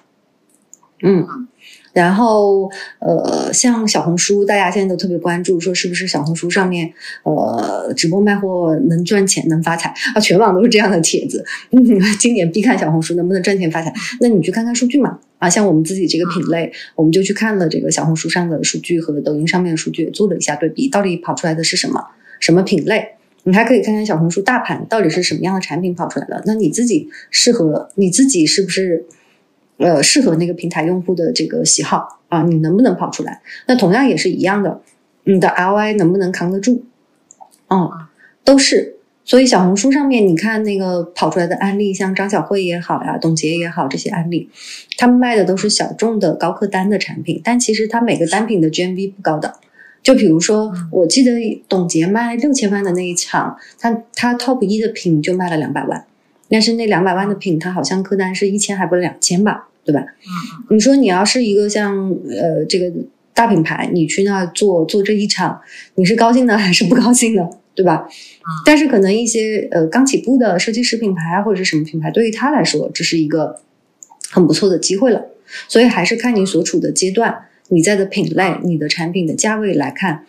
[1.02, 1.48] 嗯。
[1.96, 2.70] 然后，
[3.00, 6.92] 呃，像小红书，大家现在都特别关注，说是不是小红书上面，
[7.24, 10.20] 呃，直播卖货能赚钱、能发财啊？
[10.20, 11.46] 全网都是这样的帖子。
[12.20, 13.94] 今年必看小红书能不能赚钱发财？
[14.20, 15.18] 那你去看看数据嘛。
[15.38, 22.04] 啊，像我们自己这个品类，我们就去看了这个小红书上的数据和抖音上面的数据，做了一下对比，到底跑出来的是什么？
[22.42, 23.08] 什么品类？
[23.44, 26.44] 你还可以看看小红书大盘到底是什么样的产品跑出来的？
[26.46, 29.06] 那你自己适合你自己是不是？
[29.78, 33.42] 呃，适合那个平台用户的这个喜好啊，你能不能跑出来？
[33.68, 34.82] 那同样也是一样的，
[35.24, 36.84] 你的 ROI 能不能扛得住？
[37.70, 37.90] 嗯，
[38.44, 38.94] 都是。
[39.28, 44.50] 所以小红书上面，你看那个跑出来的案例，像张小慧也好呀，董洁也好，这些案例，
[44.98, 49.56] 他们卖的都是小众的高客单的产品，但其实他每个单品的 GMV 不高的。
[50.04, 56.06] 就比如说，我记得董洁卖六千万的那一场，他他 Top 一的品就卖了两百万。
[56.56, 60.00] 但是那两百万的品，它好像客单是一千还不是两千吧，对吧？
[60.70, 62.90] 嗯，你说你要是一个像呃这个
[63.34, 65.60] 大品牌，你去那做做这一场，
[65.96, 68.08] 你是高兴的还是不高兴的，对吧？
[68.08, 73.60] 嗯，但是可能一些呃刚起步的设计师品牌或者是什么品牌，对于他来说，这是一个
[74.32, 75.26] 很不错的机会了。
[75.68, 80.24] 所以还是看你所处的阶段，你在的品类，你的产品的价位来看，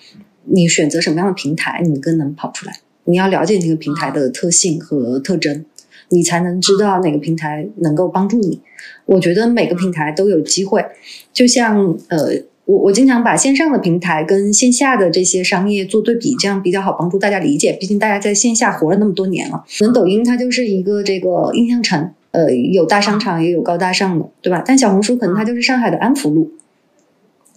[0.46, 2.80] 你选择什么样的平台，你更能跑出来。
[3.04, 5.64] 你要了解这个平台的特性和特征。
[6.08, 8.60] 你才能知道哪个平台能够帮助你。
[9.04, 10.84] 我觉得每个平台都有机会，
[11.32, 12.28] 就像呃，
[12.64, 17.76] 我我经常把线上的平台跟线下的这些商业做对比，这样比较好帮助大家理解。
[17.80, 24.62] 毕竟大家在线下活了那么多年了，可能抖音它就是一个这个印象城，呃，有大商场也有高大上的，对吧？
[24.66, 26.50] 但小红书可能它就是上海的安福路，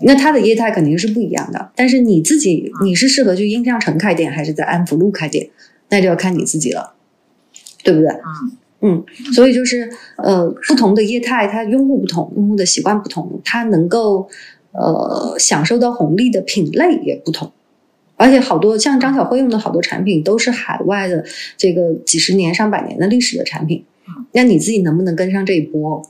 [0.01, 1.71] 那它的业态肯定是不一样的。
[1.75, 5.49] 但是你自己你是适合去印象城开店，还是在安福路开店，
[5.89, 6.93] 那就要看你自己了。
[7.83, 8.09] 对不对？
[8.09, 9.03] 嗯嗯，
[9.33, 14.29] 所以就是呃，不同的业态，它用户不同，用户的习惯不同，它能够
[14.71, 17.51] 呃享受到红利的品类也不同。
[18.15, 21.25] 而且好多像张小慧用的好多产品都是海外的
[21.57, 23.83] 这个几十年、上百年的历史的产品。
[24.31, 26.01] 那你自己能不能跟上这一波？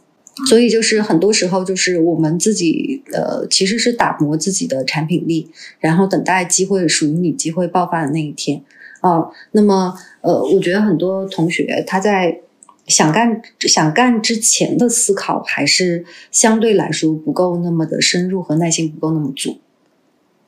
[0.48, 5.50] 所以就是很多时候就是我们自己呃，其实是打磨自己的产品力，
[5.80, 8.62] 然后等待机会属于你机会爆发的那一天。
[9.02, 12.40] 啊，那么呃，我觉得很多同学他在
[12.88, 19.60] 想干想干之前的思考，还是相对来说不够那么的深入和耐心不够那么足。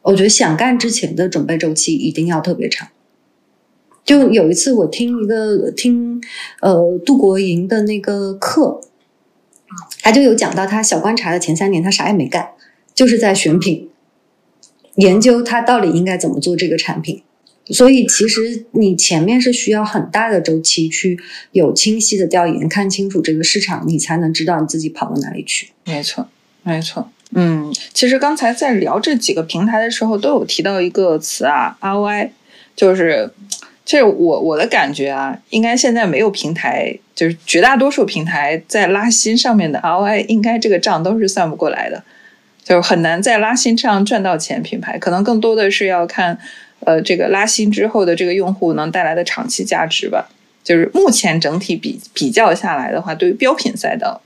[0.01, 2.89] 我觉得想干之前的准备周期一定要特别长。
[4.03, 6.19] 就有一次我听一个听
[6.59, 8.81] 呃杜国营的那个课，
[10.01, 12.49] 他就有讲到他小观察的前三年他啥也没干，
[12.95, 13.91] 就是在选品，
[14.95, 17.21] 研究他到底应该怎么做这个产品。
[17.67, 21.17] 所以，其实你前面是需要很大的周期去
[21.51, 25.69] 有清晰的调研，看清楚这个市场，你才能知道你自己跑到哪里去。
[25.85, 26.27] 没错，
[26.63, 27.09] 没错。
[27.33, 32.31] 嗯，其实刚才在聊这几个平台的时候，都有提到一个词啊，ROI，
[32.75, 33.31] 就是，
[33.85, 42.03] 这我我的感觉啊，应该现在没有平台，就是绝大多数平台在拉新上面的 ROI，应该这个账都是算不过来的，
[42.63, 44.61] 就是很难在拉新上赚到钱。
[44.61, 46.37] 品牌可能更多的是要看。
[46.85, 50.29] 呃，这个拉新之后的这个用户能带来的长期价值吧，
[50.63, 54.19] 就是目前整体比比较下来的话，对于标品赛道，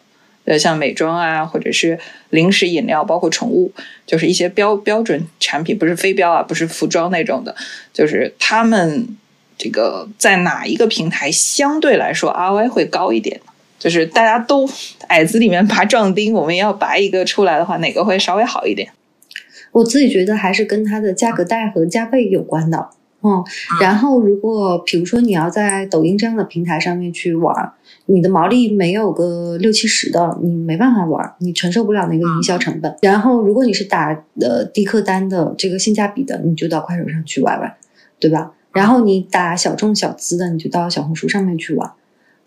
[0.46, 2.00] 呃，像美妆啊，或者是
[2.30, 3.72] 零食饮料，包括宠物，
[4.06, 7.56] 就是一些标标准产品，不是非标啊，不是服装那种的，
[7.94, 9.08] 就是他们
[9.58, 13.40] 这个在哪一个平台相对来说 ROI 会高一点？
[13.78, 14.68] 就是大家都
[15.10, 18.90] 矮子里面拔壮丁，我们要拔一个出来的话，哪个会稍微好一点？
[19.76, 22.92] 我自己觉得还是跟它的价格带和加倍有关的，
[23.24, 23.44] 嗯，
[23.82, 27.74] 然后如果比如说你要在抖音这样的平台上面去玩，
[28.06, 32.96] 你的毛利没有个六七十的，你没办法玩，你承受不了那个营销成本。
[33.02, 37.74] 然后如果你是打呃低客单的这个性价比的，你就到快手上去玩玩，
[38.18, 38.54] 对吧？
[38.72, 41.92] 然后你打小众小资的，你就到小红书上面去玩。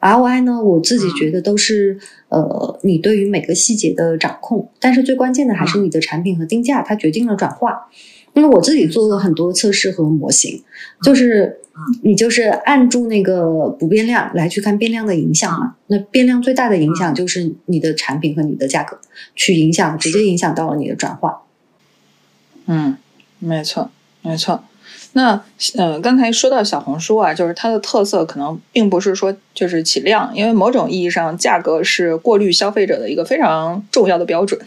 [0.00, 7.88] ROI 呢，我自己觉得都是呃你对于每个细节的掌控，但是最关键的还是你的产品和定价，它决定了转化。
[8.34, 10.62] 因为我自己做了很多测试和模型，
[11.02, 11.58] 就是
[12.02, 15.74] 你就是按住那个不变量来去看变量的影响嘛。
[15.88, 19.00] 那变量最大的影响就是你的产品和你的价格，
[19.34, 21.42] 去影响直接影响到了你的转化。
[22.66, 22.96] 嗯，
[23.40, 23.90] 没错，
[24.22, 24.62] 没错。
[25.18, 25.42] 那
[25.76, 34.60] 呃，刚才说到小红书啊，就是它的特色可能并不是说就是起量，因为某种意义上，价格是过滤消费者的一个非常重要的标准，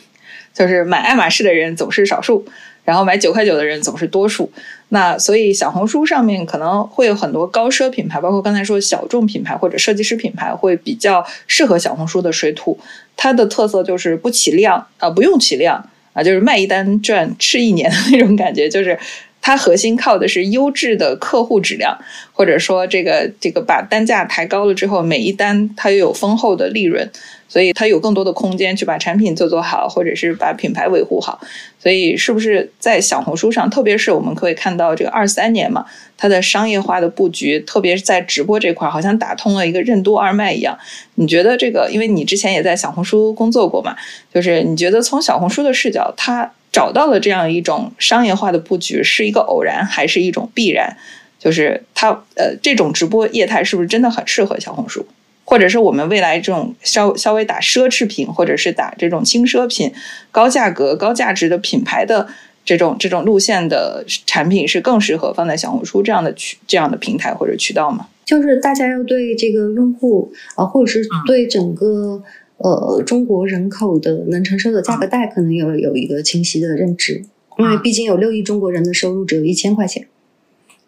[0.54, 2.46] 就是买爱马仕的人总是少数。
[2.84, 4.52] 然后买九块九的人总是多数，
[4.90, 12.80] 那所以小红书上面可能会有很多高奢品牌，包括刚才说小众品牌或者设计师品牌，会比较适合小红书的水土。
[13.16, 18.68] 它的特色就是不起量啊，不用起量啊，就是卖一单赚吃一年的那种感觉。
[18.68, 18.98] 就是
[19.42, 21.98] 它核心靠的是优质的客户质量，
[22.32, 27.10] 或者说这个这个把单价抬高了之后，每一单它又有丰厚的利润。
[27.52, 31.38] 所以它有更多的空间去把产品做做好，或者是把品牌维护好。
[31.78, 35.86] 所以是不是在小红书上，特别是我们可以看到这个二三年嘛，
[36.16, 40.80] 它的商业化的布局，特别是在直播这块，好像打通了一个任督二脉一样。
[41.16, 43.98] 你觉得这个，因为你之前也在小红书工作过嘛，
[44.34, 50.96] 就是你觉得从小红书的视角，它找到了这样一种商业化的布局，是一个偶然还是一种必然？
[51.38, 55.06] 就是它呃，这种直播业态是不是真的很适合小红书？
[55.52, 59.92] 或者是我们未来这种稍稍微打奢侈品，或者是打这种轻奢品、
[60.32, 62.26] 高价格、高价值的品牌的
[62.64, 68.08] 这种这种路线的产品，是更适合放在小红书这样的渠这样的平台或者渠道吗？
[68.24, 72.24] 就是大家要对这个用户啊，或者是对整个
[72.56, 77.26] 呃中国人口的能承受的价格带，可能有有一个清晰的认知，
[77.58, 80.08] 因为毕竟有六亿中国人的收入只有一千块钱，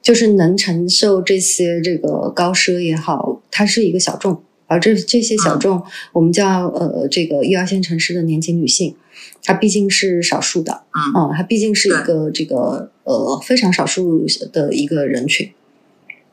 [0.02, 4.42] 就是能承受这些这个高奢也好，它是一个小众。
[4.74, 8.96] 而这这些小众，我们叫呃这个一二线城市的年轻女性，
[9.44, 10.82] 她毕竟是少数的，
[11.16, 15.52] 嗯，她毕竟是一个这个呃非常少数的一个人群，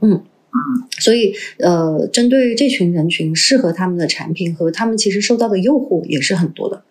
[0.01, 0.59] 嗯嗯，
[0.99, 6.83] 所以呃针对这群人群，适合他们的产品和他们其实受到的诱惑也是很多的，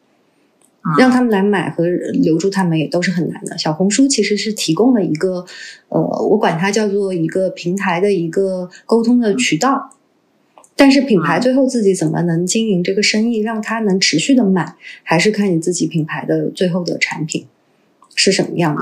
[1.00, 3.58] 让他们来买和留住他们也都是很难的。
[3.58, 5.46] 小红书其实是提供了一个
[5.90, 9.96] 呃我管它叫做一个平台的一个沟通的渠道。
[10.80, 17.46] 但是品牌最后自己怎么能经营这个生意，让它能持续的买，还是看你自己品牌的最后的产品
[18.16, 18.82] 是什么样的。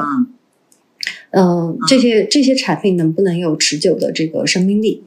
[1.32, 5.04] 嗯，这些这些产品能不能有持久的这个生命力？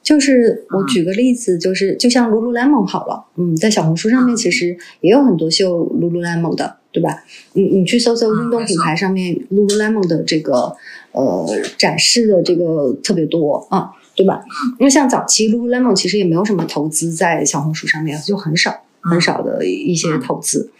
[0.00, 7.24] 就是我举个例子，就是就像 Lululemon 好了，嗯，在小红书上面其实也有很多秀 Lululemon 的，对吧？
[7.54, 10.76] 你你去搜搜运动品牌上面 Lululemon 的这个
[11.10, 11.44] 呃
[11.76, 13.90] 展示的这个特别多啊。
[14.18, 14.42] 对吧？
[14.80, 20.72] 因为像早期 Lululemon 其实也没有什么投资在小红书上面，就很少很少的一些投资。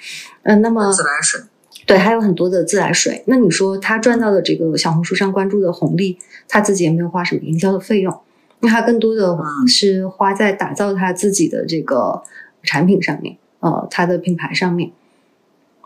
[0.43, 1.41] 嗯，那么自来水，
[1.87, 3.23] 对，还有很多的自来水。
[3.29, 6.19] 那你说他赚到的这个小红书上关注的红利，
[6.49, 8.21] 他自己也没有花什么营销的费用，
[8.59, 12.21] 那他更多的是花在打造他自己的这个
[12.65, 14.91] 产品上面，呃，他的品牌上面。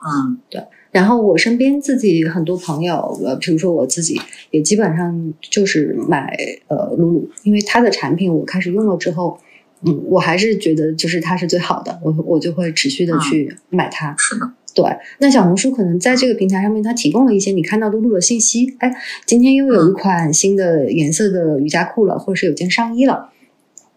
[0.03, 0.67] 嗯，对。
[0.93, 4.21] 然后我身边自己很多朋友，呃，比如说我自己
[4.51, 6.37] 也基本上就是买
[6.69, 9.39] 呃露露，因为它的产品我开始用了之后，
[9.87, 14.15] 嗯，我还是觉得就是它是最好的，我我就会持续的去买它。
[14.19, 14.85] 是的，对。
[15.19, 23.31] 那小红书可能在这个平台上面，它提供了一些你看到露露的信息，哎，今天又有一款新的颜色的瑜伽裤了，或者是有件上衣了，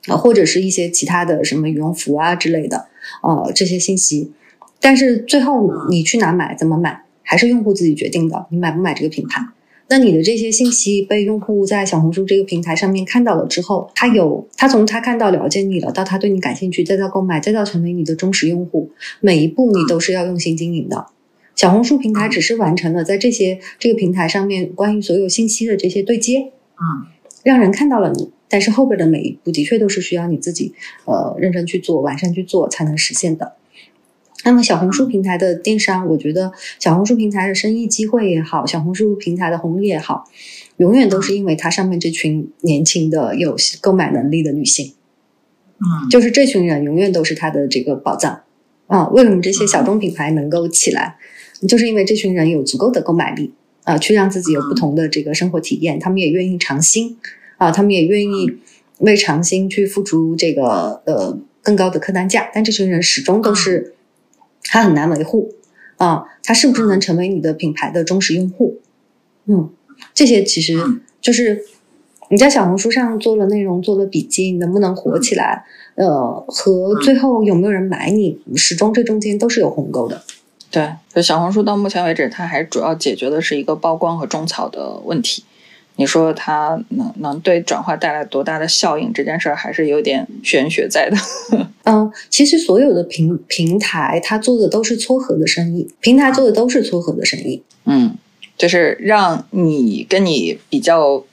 [0.08, 2.86] 啊，或者是一些其他的什么羽绒服啊之类的，
[3.22, 4.32] 呃，这些信息。
[4.80, 8.46] 但是最后你去哪买怎么买，还是用户自己决定的。
[8.50, 9.42] 你买不买这个品牌？
[9.88, 18.90] 那你的这些信息被用户在小红书这个平台上面看到了之后，他有他从他看到了解你了，到他对你感兴趣，再到购买，再到成为你的忠实用户，
[19.22, 21.06] 每一步你都是要用心经营的。
[21.56, 27.06] 小红书平台只是完成了在这些这个平台上面关于所有信息的这些对接，嗯，
[27.44, 28.32] 让人看到了你。
[28.50, 30.74] 但是后边的每一步的确都是需要你自己
[31.06, 33.54] 呃认真去做、完善去做才能实现的。
[34.46, 40.30] 那么小红书平台的电商，我觉得小红书平台的生意机会也好，小红书平台的红利也好，
[40.78, 44.94] 永远都是因为它上面这群年轻的有购买能力的女性，
[45.80, 48.44] 嗯，就是这群人永远都是它的这个宝藏
[48.88, 49.10] 啊。
[49.10, 51.18] 为什么这些小众品牌能够起来？
[51.68, 53.52] 就是因为这群人有足够的购买力
[53.84, 56.00] 啊，去让自己有不同的这个生活体验。
[56.00, 57.18] 他们也愿意尝新
[57.58, 58.58] 啊，他们也愿意
[59.00, 62.52] 为尝新去付出这个呃更高的客单价。
[62.54, 63.95] 但这群人始终都是
[64.66, 65.54] 他很难维护
[65.98, 68.80] 啊，它是不是能成为你的品牌的忠实用户？
[69.46, 69.70] 嗯，
[70.14, 70.78] 这些其实
[71.22, 71.64] 就是
[72.30, 75.64] 你在小红书上做了内容，做了笔记，能不能火起来？
[75.96, 80.24] 呃，和最后有没有人买你，始终这中间都是有鸿沟的。
[80.70, 85.46] 对，就小红书到目前为止，它还主要解决的是一个曝光和种草的问题。
[85.96, 91.16] 你说它能能对转化带来多大的效应，这件事儿还是有点玄学在的。
[91.86, 97.62] 嗯，其实所有的平平台，它做的都是撮合的生意，平台做的都是撮合的生意。
[97.86, 98.16] 嗯，
[98.58, 101.24] 就是让你跟你比较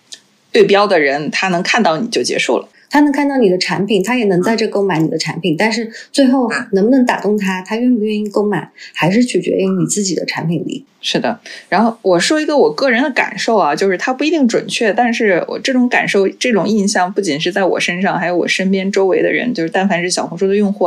[0.52, 2.68] 对标的人，他能看到你就结束了。
[2.92, 10.84] 他能看到你的产品，他也能在这购买你的产品，但是最后能不能打动他，他愿不愿意购买，还是取决于你自己的产品力。
[11.04, 20.84] 是的，然后我说一个我个人的感受啊，就是它不一定准确，但是我这种感受、这种印象，不仅是在我身上，还有我身边周围的人，就是但凡是小红书的用户，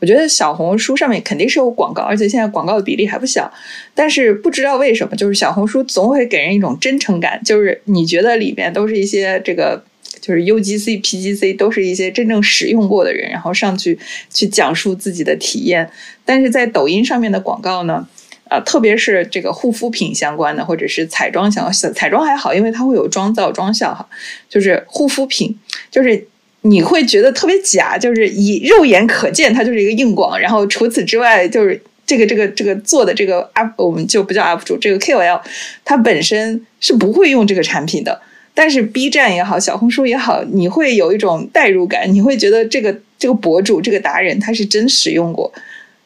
[0.00, 3.50] 我觉得小红书上面肯定是有广告，而且现在广告的比例还不小，
[3.94, 9.82] 但是不知道为什么，就是小红书总会给人一种真诚感，就是你觉得里面都是一些这个。
[10.20, 13.98] 就是 UGC、PGC 都是一些真正使用过的人，然后上去
[14.32, 15.90] 去讲述自己的体验。
[16.24, 18.06] 但是在抖音上面的广告呢，
[18.48, 24.06] 啊，特别是这个护肤品相关的，或者是彩妆相关，彩妆还好，因为它会有妆造妆效哈。
[24.48, 25.58] 就是护肤品，
[25.90, 26.26] 就是
[26.62, 35.40] 你会觉得特别假，就是以肉眼可见它就是一个硬广，然后除此之外，就是这个这个这个做的这个 UP，我们就不叫 UP 主，这个 KOL，
[35.84, 38.20] 它本身是不会用这个产品的。
[38.60, 45.52] 但是 B 站也好，小红书也好，你会有一种代入感，你会觉得这个这个博主、这个达人他是真使用过，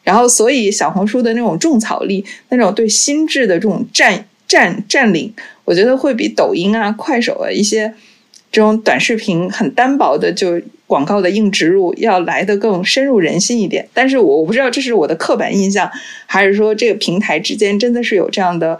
[0.03, 5.33] 然后所以小红书的那种种草力、那种对心智的这种占占占领，
[5.65, 7.91] 我觉得会比抖音啊、快手啊一些
[8.51, 13.87] 这种短视频很单薄的就广告的硬植入要来的更深入人心一点。
[13.95, 15.89] 但是我我不知道这是我的刻板印象，
[16.27, 18.79] 还是说这个平台之间真的是有这样的。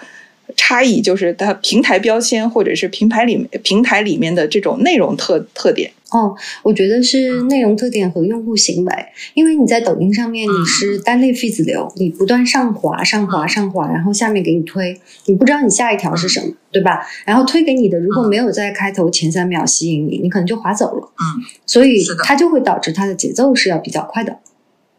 [0.55, 5.91] 差异就是它平台标签，或者是平台里平台里面的这种内容特特点。
[6.11, 8.93] 哦，我觉得是内容特点和用户行为。
[9.33, 17.03] 因为你在抖音上面，你是单类 feed 流，你不断上滑、上滑、上滑，然后下面给你推，你不知道你下一条是什么，对吧？
[17.25, 21.11] 然后推给你的如果没有在开头前三秒吸引你，你可能就划走了。
[21.19, 24.37] 嗯，所以它就会导致它的节奏是要比较快的，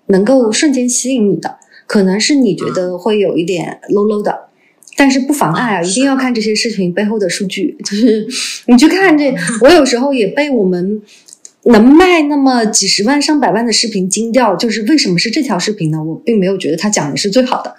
[0.06, 4.43] 能够瞬间吸引你的，可能是你觉得会有一点 low low 的。
[4.96, 7.76] 但是不妨碍啊，一定要看这些视频背后的数据。
[7.84, 8.26] 就是
[8.66, 11.02] 你去看这，我有时候也被我们
[11.64, 14.54] 能卖那么几十万、上百万的视频惊掉。
[14.54, 16.02] 就是为什么是这条视频呢？
[16.02, 17.74] 我并没有觉得他讲的是最好的，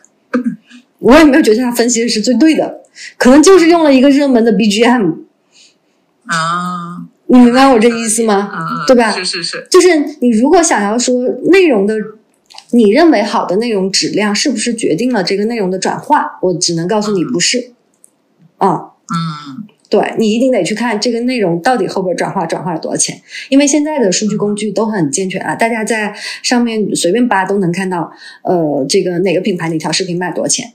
[0.99, 2.81] 我也没有觉得他分析的是最对的，
[3.17, 5.15] 可能就是用了一个热门的 BGM
[6.25, 7.07] 啊。
[7.27, 8.35] 你明白我这意思吗？
[8.35, 9.11] 啊对吧？
[9.11, 9.87] 是是是，就是
[10.19, 11.95] 你如果想要说内容的。
[12.71, 16.39] 你认为好的内容质量是不是决定了这个内容的转化？
[16.41, 17.71] 我只能告诉你不是。
[18.57, 28.11] 啊，嗯，对你一定得去看这个内容到底后边转化转化了多少钱，因为现在的数据工具都很健全啊，大家在上面随便扒都能看到，
[28.43, 30.73] 呃，这个哪个品牌哪条视频卖多少钱，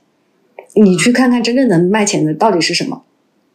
[0.75, 3.03] 你去看看真正能卖钱的到底是什么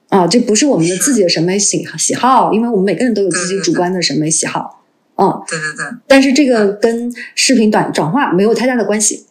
[0.10, 0.26] 啊？
[0.26, 4.84] 这不是我们的自己的审美喜喜好，因为我们每个人都有自己主观的审美喜好。
[5.18, 9.26] 嗯，对对对，但是这个跟视频短转化没有太大的关系，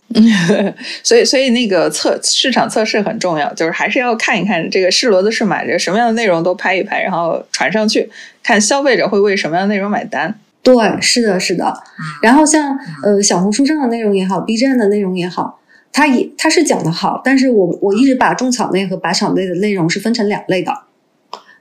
[1.04, 8.10] 所以所以那个测市场测试很重要，就是还是要看一看这个是骡子是马，这什么样的内容都拍一拍，然后传上去，
[8.42, 10.34] 看消费者会为什么样的内容买单。
[10.62, 11.74] 对，是的，是的。
[12.22, 15.60] 然后像呃小红书上的内容也好，B 站的内容也好，
[15.92, 20.72] 它也它是讲的好，但是我我一直把种草类和拔草类的内容是分成两类的。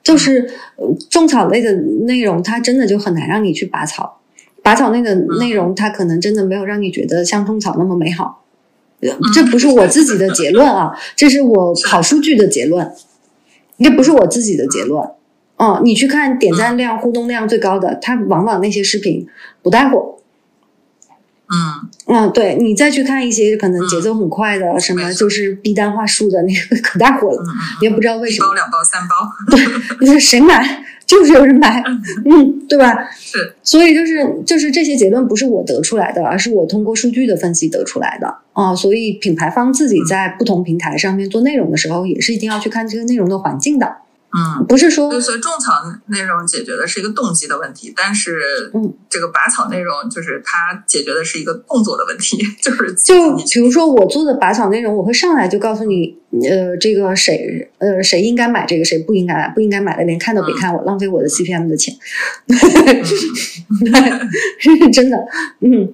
[0.04, 0.51] 就是
[1.10, 1.74] 种草类的
[2.06, 4.20] 内容，它真的就很难让你去拔草。
[4.62, 8.43] 拔草类的内容，它可能真的没有让你觉得像种草那么美好。
[9.34, 12.91] 这不是我自己的结论啊，这是我跑数据的结论。
[13.80, 15.06] 这不是我自己的结论。
[15.58, 19.28] 哦，你去看点赞量、互动量最高的，它往往那些视频
[19.62, 20.20] 不带火。
[21.54, 27.43] 嗯嗯，对你再去看一些可能节奏很快的，什么就是逼单话术的那个可带火了，
[27.80, 28.47] 你也不知道为什么。
[28.47, 29.16] 一包两包三包，
[30.06, 31.84] 对，谁买就是有人买，
[32.26, 32.93] 嗯，对吧？
[33.16, 38.76] 是，所以就是就是这些结论不是我得出来的，而是我通过数据的分析得出来的啊。
[38.76, 43.97] 所以品牌方自己在不同平台上面做内容的时候，也是一定要去看这个内容的环境的。
[44.36, 45.73] 嗯，不是说，所以种草
[46.07, 56.17] 内容解决的是一个动机的问题，但是，嗯，这个拔草内容就是它解决的是一个动作的问题， 就是就比如说我做的拔草内容，我会上来就告诉你，
[56.49, 61.93] 呃，这个谁，呃，谁应该买这个，谁不应该买，不应该买的连看都别看，我浪费我的 CPM 的钱，
[64.57, 65.17] 是 真的，
[65.59, 65.93] 嗯，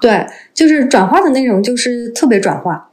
[0.00, 2.90] 对，就是转化的内容就是特别转化，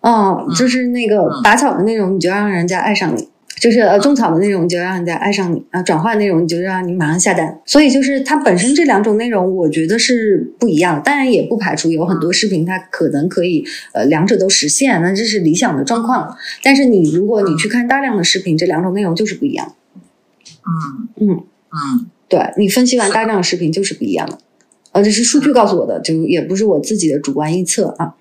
[0.00, 3.28] 嗯，就是那个拔草的内容，你就让人家爱上你。
[3.60, 7.60] 就是呃种草的内容，就让人家爱上你啊；转化内容，你就让你马上下单。
[7.64, 11.00] 所以就是它本身这两种内容，我觉得是不一样。
[11.04, 16.36] 当然也不排除有很多视频它可能可以呃两者都实现，那这是理想的状况。
[16.62, 19.74] 但是你如果你去看大量的视频，这两种内容就是不一样。
[20.66, 24.38] 嗯嗯嗯，对你分析完大量的视频就是不一样的，
[24.92, 28.14] 呃，这是数据告诉我的，就也不是我自己的主观臆测啊。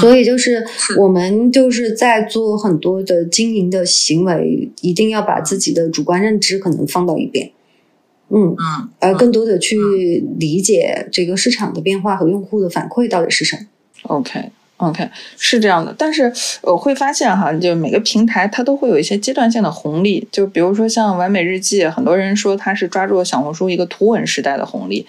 [0.00, 0.66] 所以就是
[0.98, 7.52] 我们就是在做很多的经营的行为，一定要把自己的主观认知可能放到一边，
[8.30, 9.76] 嗯嗯，而更多的去
[10.40, 13.62] 理解这个市场的变化和用户的反馈到底是什么。
[14.02, 15.08] OK OK，
[15.38, 15.94] 是这样的。
[15.96, 16.32] 但是
[16.62, 25.06] 我会发现哈，就每个平台它都会有一些阶段性的红利，就比如说像完美日记，很多人说它是抓住了小红书一个图文时代的红利。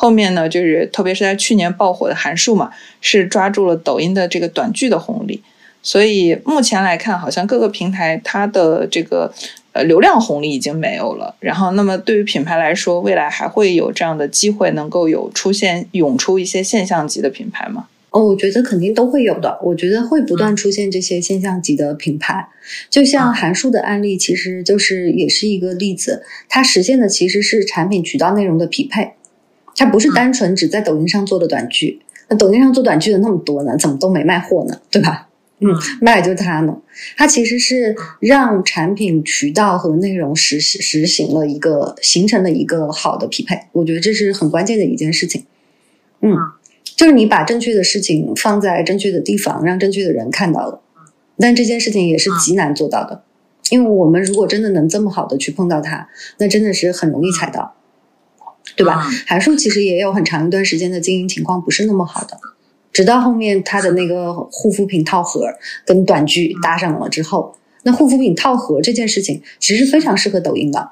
[0.00, 2.70] 后面呢，就是特别是在去年爆火的函数嘛，
[3.02, 5.42] 是抓住了抖音的这个短剧的红利，
[5.82, 9.30] 所以目前来看，好像各个平台它的这个
[9.72, 11.34] 呃流量红利已经没有了。
[11.38, 17.88] 然后，那么对于品牌来说，未来还会有这样的机会，能够有出现涌出一些现象级的品牌吗？
[18.08, 19.58] 哦，我觉得肯定都会有的。
[19.62, 22.48] 我觉得会不断出现这些现象级的品牌，
[22.88, 26.22] 就像函数的案例，其实就是也是一个例子。
[26.48, 29.12] 它实现的其实是产品渠道内容的匹配。
[29.76, 34.80] 它不是单纯只在抖音上做的短剧，那抖音上做短剧的那么多呢，怎么都没卖货呢？
[34.90, 35.28] 对吧？
[35.62, 35.68] 嗯，
[36.00, 36.76] 卖的就是它呢。
[37.16, 45.44] 它其实是让产品渠道和内容实实行了一个形成了一个好的匹配，我觉得这是很关键的一件事情。
[46.22, 46.34] 嗯，
[46.96, 50.80] 就是你把正确的事情放在正确的地方，让正确的人看到了。
[51.38, 53.22] 但这件事情也是极难做到的，
[53.70, 56.08] 因为我们如果真的能这么好的去碰到它，
[56.38, 57.74] 那真的是很容易踩到。
[58.76, 59.06] 对吧？
[59.26, 62.38] 韩束其实也有很长一段时间的经营情况不是那么好的，
[62.92, 65.46] 直到后面它的那个护肤品套盒
[65.84, 70.90] 跟短剧搭上了之后，那护肤品套盒这件事情其实非常适合抖音的，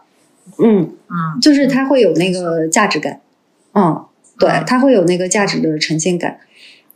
[0.59, 3.21] 嗯嗯，就是它会有那个价值感，
[3.75, 4.05] 嗯，
[4.39, 6.39] 对，它会有那个价值的呈现感，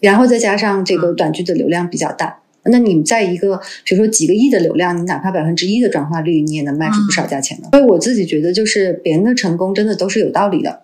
[0.01, 2.39] 然后再加上这个短剧的流量比较大。
[2.65, 7.69] 那你在一个比如说几个亿的流量，你哪怕百分之一的转化率，你也能卖出不少价钱的。
[7.71, 10.83] 所以我自己觉得，就是别人的成功真的都是有道理的，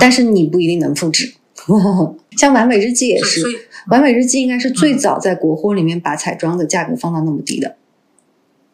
[0.00, 1.34] 但是你不一定能复制。
[2.36, 3.42] 像完美日记也是，
[3.86, 7.76] 完美日记应该是最早在国货里面把彩妆的价格放到那么低的，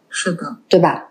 [0.09, 1.10] 是的，对吧？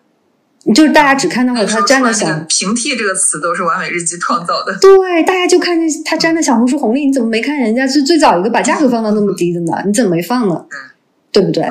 [0.76, 9.82] 就是大家只看到了它沾了小平替这个词都是完美日记创造的，对，大家就看见他沾了小红书红利，你怎么没看人家是最早一个把价格放到那么低的呢？
[9.86, 10.66] 你怎么没放呢？
[11.32, 11.64] 对不对？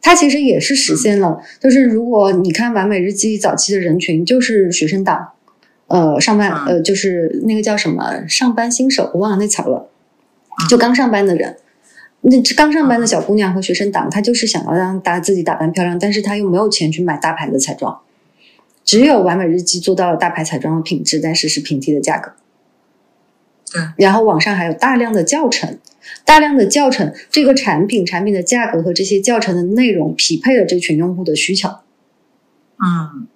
[0.00, 5.32] 他其实也是实现了，就是如果你看完美日记早期的人群就是学生党，
[5.88, 9.90] 呃，上班呃就是那个叫什么上班新手，我忘了那词了，
[10.68, 11.56] 就刚上班的人，
[12.22, 18.00] 那刚上班的小姑娘和学生党，她就是想要让大家自己打扮漂亮，但是她又没有钱去买大牌的彩妆。
[18.90, 22.32] 只有完美日记做到了大牌彩妆的品质，但是是平替的价格。
[23.72, 25.78] 对，然后网上还有大量的教程，
[26.24, 31.68] 大量的教程，这个产品产品的价格和这些教程的内容匹配了这群用户的需求。
[31.68, 33.28] 嗯，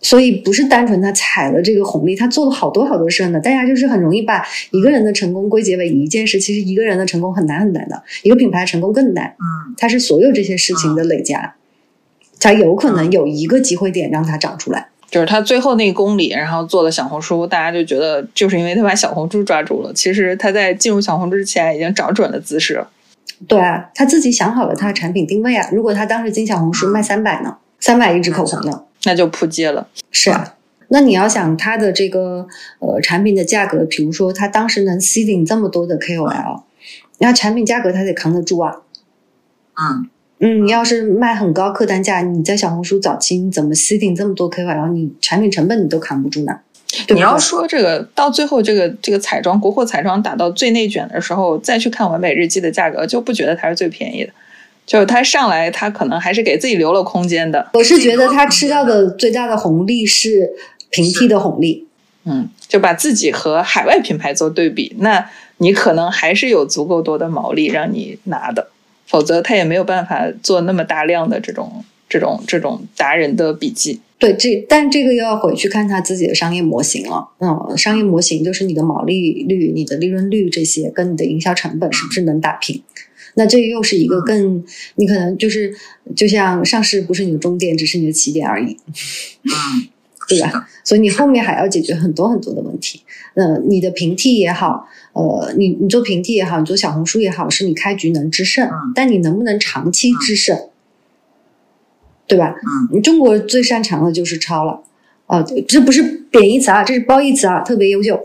[0.00, 3.40] 所以不是单纯他踩了这个红利，他做了好多好多事呢。
[3.40, 9.34] 大家就是很容易把一个人的成功归结为一件事，其实一个人的成功很难很难的，一个品牌成功更难。
[9.40, 11.56] 嗯，它是所有这些事情的累加，
[12.38, 14.89] 才有可能有一个机会点让它长出来。
[15.10, 19.92] 就是他最后那一公里，然后做了小红书，大家就觉得就是因为他把小红书抓住了。
[19.92, 22.84] 其实他在进入小红书之前已经找准了姿势。
[23.48, 25.68] 对啊，他自己想好了他的产品定位啊。
[25.72, 29.88] 如果他当时进小红书卖三百呢，三百一支口红呢，那就扑街了。
[30.12, 30.54] 是啊，
[30.88, 32.46] 那你要想他的这个
[32.78, 36.62] 呃产品的价格，比如说他当时能吸引这么多的 KOL，
[37.18, 38.82] 那产品价格他得扛得住啊。
[39.74, 40.08] 嗯。
[40.40, 46.58] 嗯，你要是卖很高客单价，你在小红书早期你怎么吸引这么多 KOL，然后你产品成本你都扛不住呢？
[47.10, 54.32] 你要说这个到最后这个这个彩妆国货彩妆打到最内卷的时候，再去看完美日记的价格，就不觉得它是最便宜的，
[54.86, 57.68] 就是它上来它可能还是给自己留了空间的。
[57.74, 60.50] 我是觉得它吃到的最大的红利是
[60.88, 61.86] 平替的红利，
[62.24, 65.28] 嗯，就把自己和海外品牌做对比，那
[65.58, 68.68] 你可能还是有足够多的毛利让你拿的。
[69.10, 74.00] 否则他也没有办法做那么大量的这种这种这种达人的笔记。
[74.18, 77.26] 对，这但这个又要回去看他自己的商业模型了。
[77.38, 82.82] 嗯，商业模型就是你的毛利率、你的利润率这些，跟你的营销成本是不是能打平？
[83.34, 84.62] 那这又是一个更，
[84.96, 85.74] 你可能就是
[86.14, 88.76] 就像上市不是你的终点，只是你的起点而已。
[89.44, 89.88] 嗯，
[90.30, 90.68] 对吧？
[90.84, 93.02] 所以你后面还要解决很多很多的问题。
[93.34, 100.56] 呃，你的平替也好，呃，你你做平替也好，你做小红书也好，是你开局能制胜，但你能不能长期制胜？
[102.26, 102.54] 对吧？
[102.92, 104.82] 嗯，中国最擅长的就是抄了，
[105.26, 108.20] 哦，这不是贬义词啊，这是褒义词啊，特别优秀。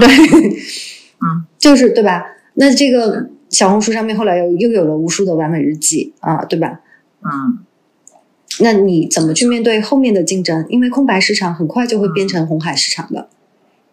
[0.00, 2.24] 对，嗯， 就是对吧？
[2.54, 6.80] 那这个小红书上面后来又又有了无数的完美日记啊，对吧？
[7.24, 7.58] 嗯，
[8.60, 10.66] 那你怎么去面对后面的竞争？
[10.68, 13.28] 因为空白市场很快就会变成红海市场的，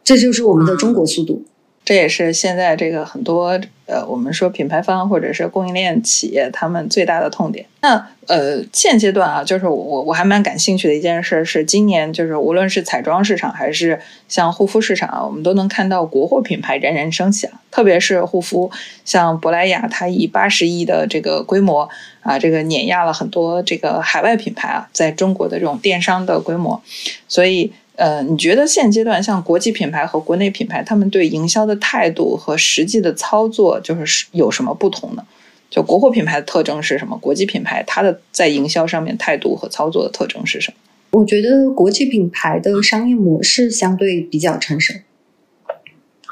[0.03, 1.43] 这就是我们的中国速度。
[1.89, 7.65] 这也是现在这个很多呃，我们说品牌方或者是供应链企业他们最大的痛点。
[7.81, 17.59] 那呃，现阶段啊，就是我我还蛮感兴趣的一件事是，今年就是无论是彩妆市场还是像护肤市场啊，我们都能看到国货品牌冉冉升起啊。
[17.71, 18.69] 特别是护肤，
[19.03, 21.89] 像珀莱雅，它以八十亿的这个规模
[22.21, 26.79] 啊，这个碾压了很多这个海外品牌啊，在中国的这种电商的规模，
[27.27, 27.73] 所以。
[27.99, 35.25] 呃，你觉得现阶段像国际品牌和国内品牌，他们对营销的态度和实际的操作，就是有什么不同呢？
[35.69, 37.17] 就国货品牌的特征是什么？
[37.17, 40.77] 国际品牌它的在营销上面态度和操作的特征是什么？
[41.11, 44.93] 我觉得国际品牌的商业模式相对比较成熟，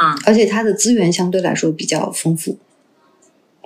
[0.01, 2.57] 嗯，而且它的资源相对来说比较丰富。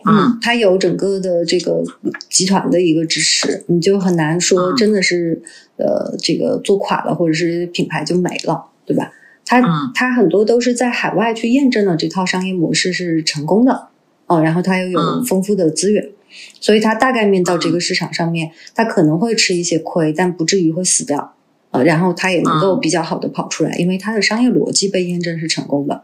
[0.03, 1.83] 嗯，它有整个的这个
[2.27, 5.39] 集团的一个支持，你就很难说真的是
[5.81, 9.11] 呃这个做垮了，或者是品牌就没了，对吧？
[9.45, 9.61] 它
[9.93, 13.87] 它很多都是在海外去验证了这套商业模式是成功的，
[14.27, 16.09] 哦，然后它又有丰富的资源，
[16.59, 21.33] 所以它大概面到这个市场上面，它可能会吃一些亏，但不至于会死掉，
[21.71, 26.03] 呃，然后它也能够比较好的跑出来，因为它的商业逻辑被验证是成功的，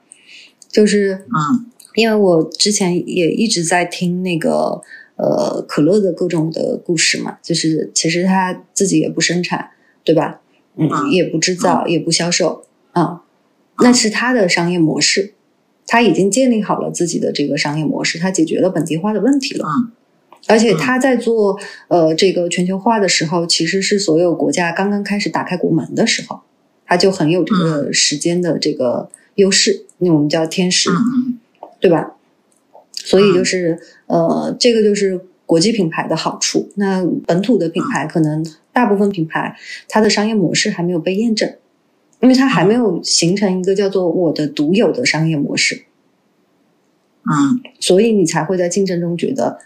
[0.70, 1.72] 就是嗯。
[1.96, 4.80] 因为我之前也一直在听那个
[5.18, 9.72] 呃可乐的各种的故事嘛，就是其实他自己也不生产，
[10.04, 10.42] 对吧？
[10.76, 13.24] 嗯，也不制造，也不销售啊，
[13.80, 15.34] 那是他的商业模式，
[15.86, 19.66] 他已经建立好了自己的这个商业模式，他解决了本地化的问题了。
[20.48, 26.42] 而且他在做呃这个全球化的时候，其实是所有国家刚刚开始打开国门的时候，
[26.86, 30.90] 他就很有这个时间的这个优势，那我们叫天时。
[31.80, 32.16] 对吧？
[32.94, 36.70] 所以就是呃，这个就是国际品牌的好处。
[36.76, 39.56] 那本土的品牌可能大部分品牌
[39.88, 41.56] 它的商业模式还没有被验证，
[42.20, 45.84] 因为它还没有形成一个叫做我的独有的商业模式。
[47.30, 49.60] 嗯，所以你才会在竞争中觉得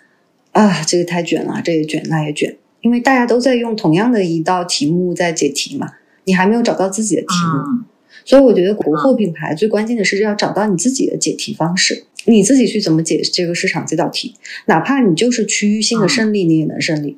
[0.52, 5.88] 啊，这个太卷了，这也卷，那也卷，因为大家都在用同样的一道题目在解题嘛，
[6.26, 7.86] 你还没有找到自己的题目。
[8.26, 17.18] 所以我觉得国货品牌最关键的是要找到你自己的解题方式，你自己去怎么解这个市场这道题，哪怕你就是区域性的胜利，你也能胜利；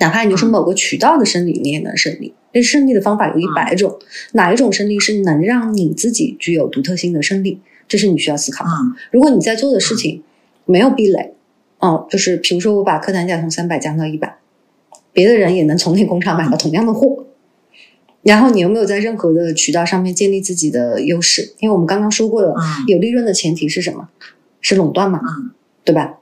[0.00, 2.34] 哪怕你就是某个渠道的胜利，你也能胜利。
[2.52, 3.98] 这胜利的方法有一百种，
[4.32, 7.60] 哪一种胜利是能让你自己具有独特性的胜利？
[7.86, 8.70] 这是你需要思考的。
[9.10, 10.22] 如果你在做的事情
[10.64, 11.34] 没有壁垒，
[11.78, 14.38] 哦，就是比如说我把客单价从三百降到一百，
[15.12, 17.26] 别的人也能从那工厂买到同样的货。
[18.26, 21.54] 然后你有没有在任何的渠道上面建立自己的优势？
[21.60, 22.52] 因为我们刚刚说过了，
[22.88, 24.08] 有利润的前提是什么？
[24.60, 25.20] 是垄断嘛，
[25.84, 26.18] 对吧？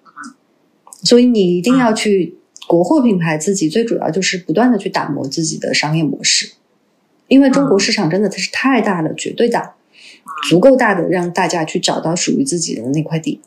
[1.02, 2.36] 所以你一定要去
[2.68, 6.52] 国货品牌自己最主要就是不断的去打磨自己的商业模式，
[7.28, 9.74] 因为中国市场真的它是太大了，绝对大，
[10.50, 13.40] 足够大的让大家去找到属于自己的那块地，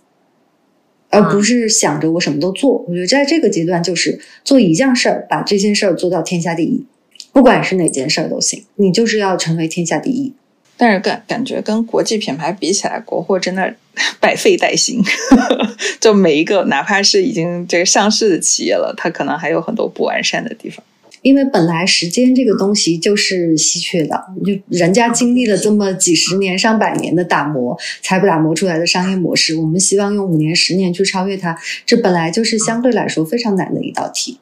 [1.11, 2.83] 而不是想着我什么都做。
[2.87, 6.85] 我觉得在这个阶段就是做一件事儿，把这件事儿做到天下第一。
[7.31, 10.33] 不管是哪件事儿都行，你就是要成为天下第一。
[10.79, 13.75] 但是感感觉跟国际品牌比起来，国货真的
[14.19, 15.01] 百废待兴。
[15.99, 20.85] 就每一个，哪怕是已经这个上市的企业了，它可能还有很多不完善的地方。
[21.23, 31.57] 因为本来时间这个东西就是稀缺的，就人家经历了这么几十年、上百年的打磨，才不打磨出来的商业模式，我们希望用五年、十年去超越它，
[31.87, 34.37] 这本来就是相对来说非常难的一道题。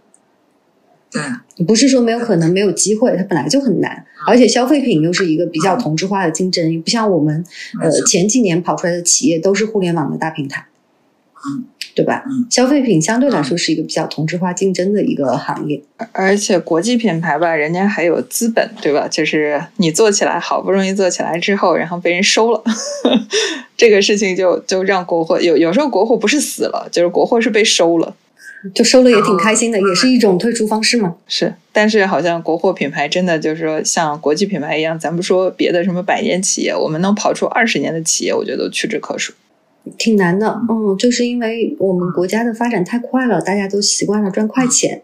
[1.15, 7.43] 对，不是说没有可能没有机会，它本来就很难，而且消费品又是一个比较同质化的竞争，不像我们
[7.81, 10.65] 呃前几年跑出来的企业都是互联网的大平台，
[11.47, 12.25] 嗯，对吧？
[12.27, 19.07] 嗯，消费品相对来说是一个比较同质化竞争的一个行业，而且国际品牌吧，人家还有资本，对吧？
[19.07, 22.61] 就是你做起来好不容易做起来之后，然后被人收了，
[23.77, 28.13] 这个事情就就让国货有有时候国货不是死了，就是国货是被收了。
[28.73, 31.15] 就收了也挺开心的，也是一种退出方式嘛。
[31.27, 39.33] 是，但是好像国货品牌真的就是说像国际品牌一样，咱不说别的什么百年企业，我们能跑出二十年的企业，我觉得都屈指可数。
[39.97, 45.03] 挺难的，嗯，就是因为我们国家的发展太快了，大家都习惯了赚快钱，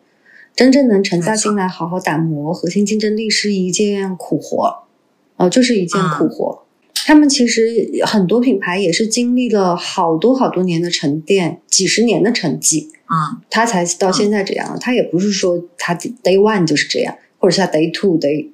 [0.55, 4.85] 真正能沉下心来好好打磨核心竞争力是一件苦活，
[5.37, 6.63] 哦，就是一件苦活。
[7.05, 14.77] 他们其实很多品牌也是经历了好多好多年的沉淀，几十年的沉寂，嗯，他才到现在这样。
[14.79, 18.47] 他也不是说他 day one 就是这样，或者是他 day two day，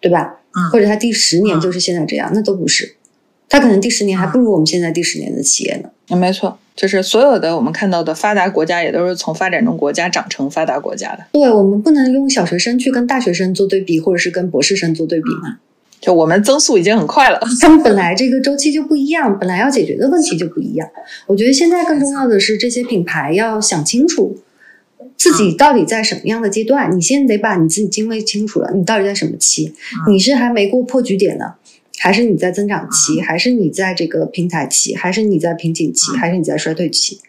[0.00, 0.40] 对吧？
[0.52, 2.96] 嗯，或者他第十年就是现在这样，那都不是。
[3.48, 5.90] 他可能第十年还不如我们现在第十年的企业呢。
[6.08, 11.24] 嗯，没错，就是所有的我们看到的发达国家，也都是从发展中国家长成发达国家的。
[11.32, 15.58] 对，我们不能用小学生去跟大学生做对比，或者是跟博士生做对比嘛？
[16.00, 20.88] 就我们增速已经很快了， 他们本来这个周期就不一样，本来要解决的问题就不一样。
[21.26, 24.38] 我觉得现在更重要的是，这些品牌要想清楚
[25.16, 26.96] 自己到底在什么样的阶段。
[26.96, 29.74] 你先得把你自己定位清楚了，你到底在什么期？
[30.08, 31.54] 你是还没过破局点呢？
[31.98, 37.20] 还是你在增长期，还是你在这个平台期，还是你在瓶颈期，还是你在衰退期？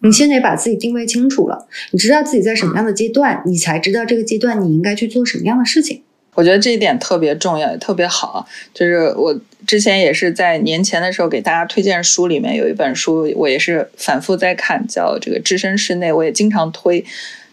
[0.00, 6.00] 你先得把自己定位清楚了，你知道自己在什么样的阶段，你才知道这个阶段你应该去做什么样的事情。
[6.38, 8.46] 我觉得这一点特别重要，也特别好。
[8.72, 9.36] 就是我
[9.66, 17.04] 之前也是在年前的时候给大家推荐书，里面有一本书，我也是反复在看，叫《这个置身事内》，我也经常推。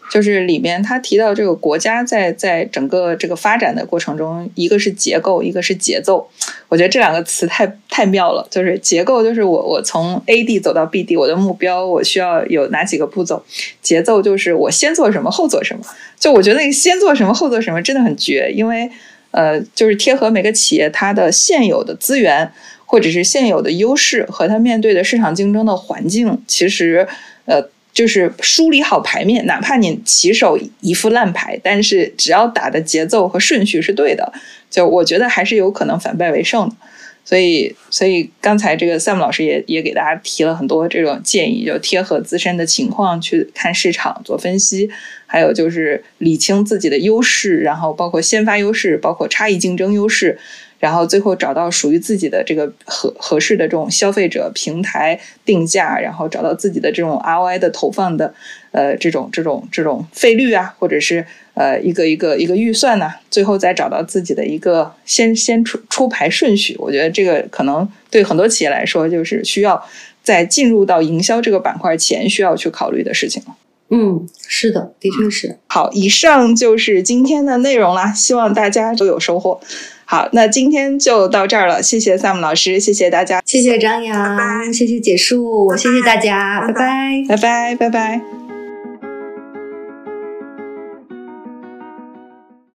[0.08, 6.26] 就是里面他提到这个国家在在整个这个发展的过程中，一个是结构，一个是节奏。
[6.68, 8.46] 我觉得这两个词太太妙了。
[8.50, 13.44] 就是结构，就是我我从 A 地走到 B 地，我的目标我需要有哪几个步骤？
[13.82, 15.84] 节奏就是我先做什么，后做什么。
[16.18, 18.88] 就我觉得那个先做什么，后做什么真的很绝，因为
[19.32, 22.50] 呃，就是贴合每个企业它的现有的资源
[22.84, 27.06] 或者是现有的优势和它面对的市场竞争的环境，其实
[27.46, 27.68] 呃。
[27.96, 34.30] 就是梳理好牌面，哪怕你起手一副烂牌，但是只要打的节奏和顺序是对的，
[34.68, 36.76] 就我觉得还是有可能反败为胜的。
[37.24, 44.90] 所以，所以刚才这个 Sam 老师也也给大家提了很多这种建议，就贴合自身的情况去看市场做分析，
[45.26, 50.38] 还有就是理清自己的优势，然后包括先发优势，包括差异竞争优势。
[50.86, 58.32] 然后最后找到属于自己的这个合合适的这种消费者平台定价，然后找到自己的这种 ROI 的投放的
[58.70, 66.76] 呃这种这种这种费率啊，或者是呃一个一个一个预算呢，最后再找到自己的一个先先出出牌顺序。
[66.78, 69.84] 我觉得这个可能对很多企业来说，就是需要
[70.22, 73.56] 在进入到营销这个板块前需要去考虑的事情了。
[73.90, 75.58] 嗯，是的，的确是。
[75.66, 79.60] 好，以上就是今天的内容啦，希望大家都有收获。
[80.06, 88.45] 好，那今天就到这儿了，谢谢 Sam 老师，谢谢大家，谢谢张扬，谢谢结束，谢谢大家，拜拜，拜拜，拜拜。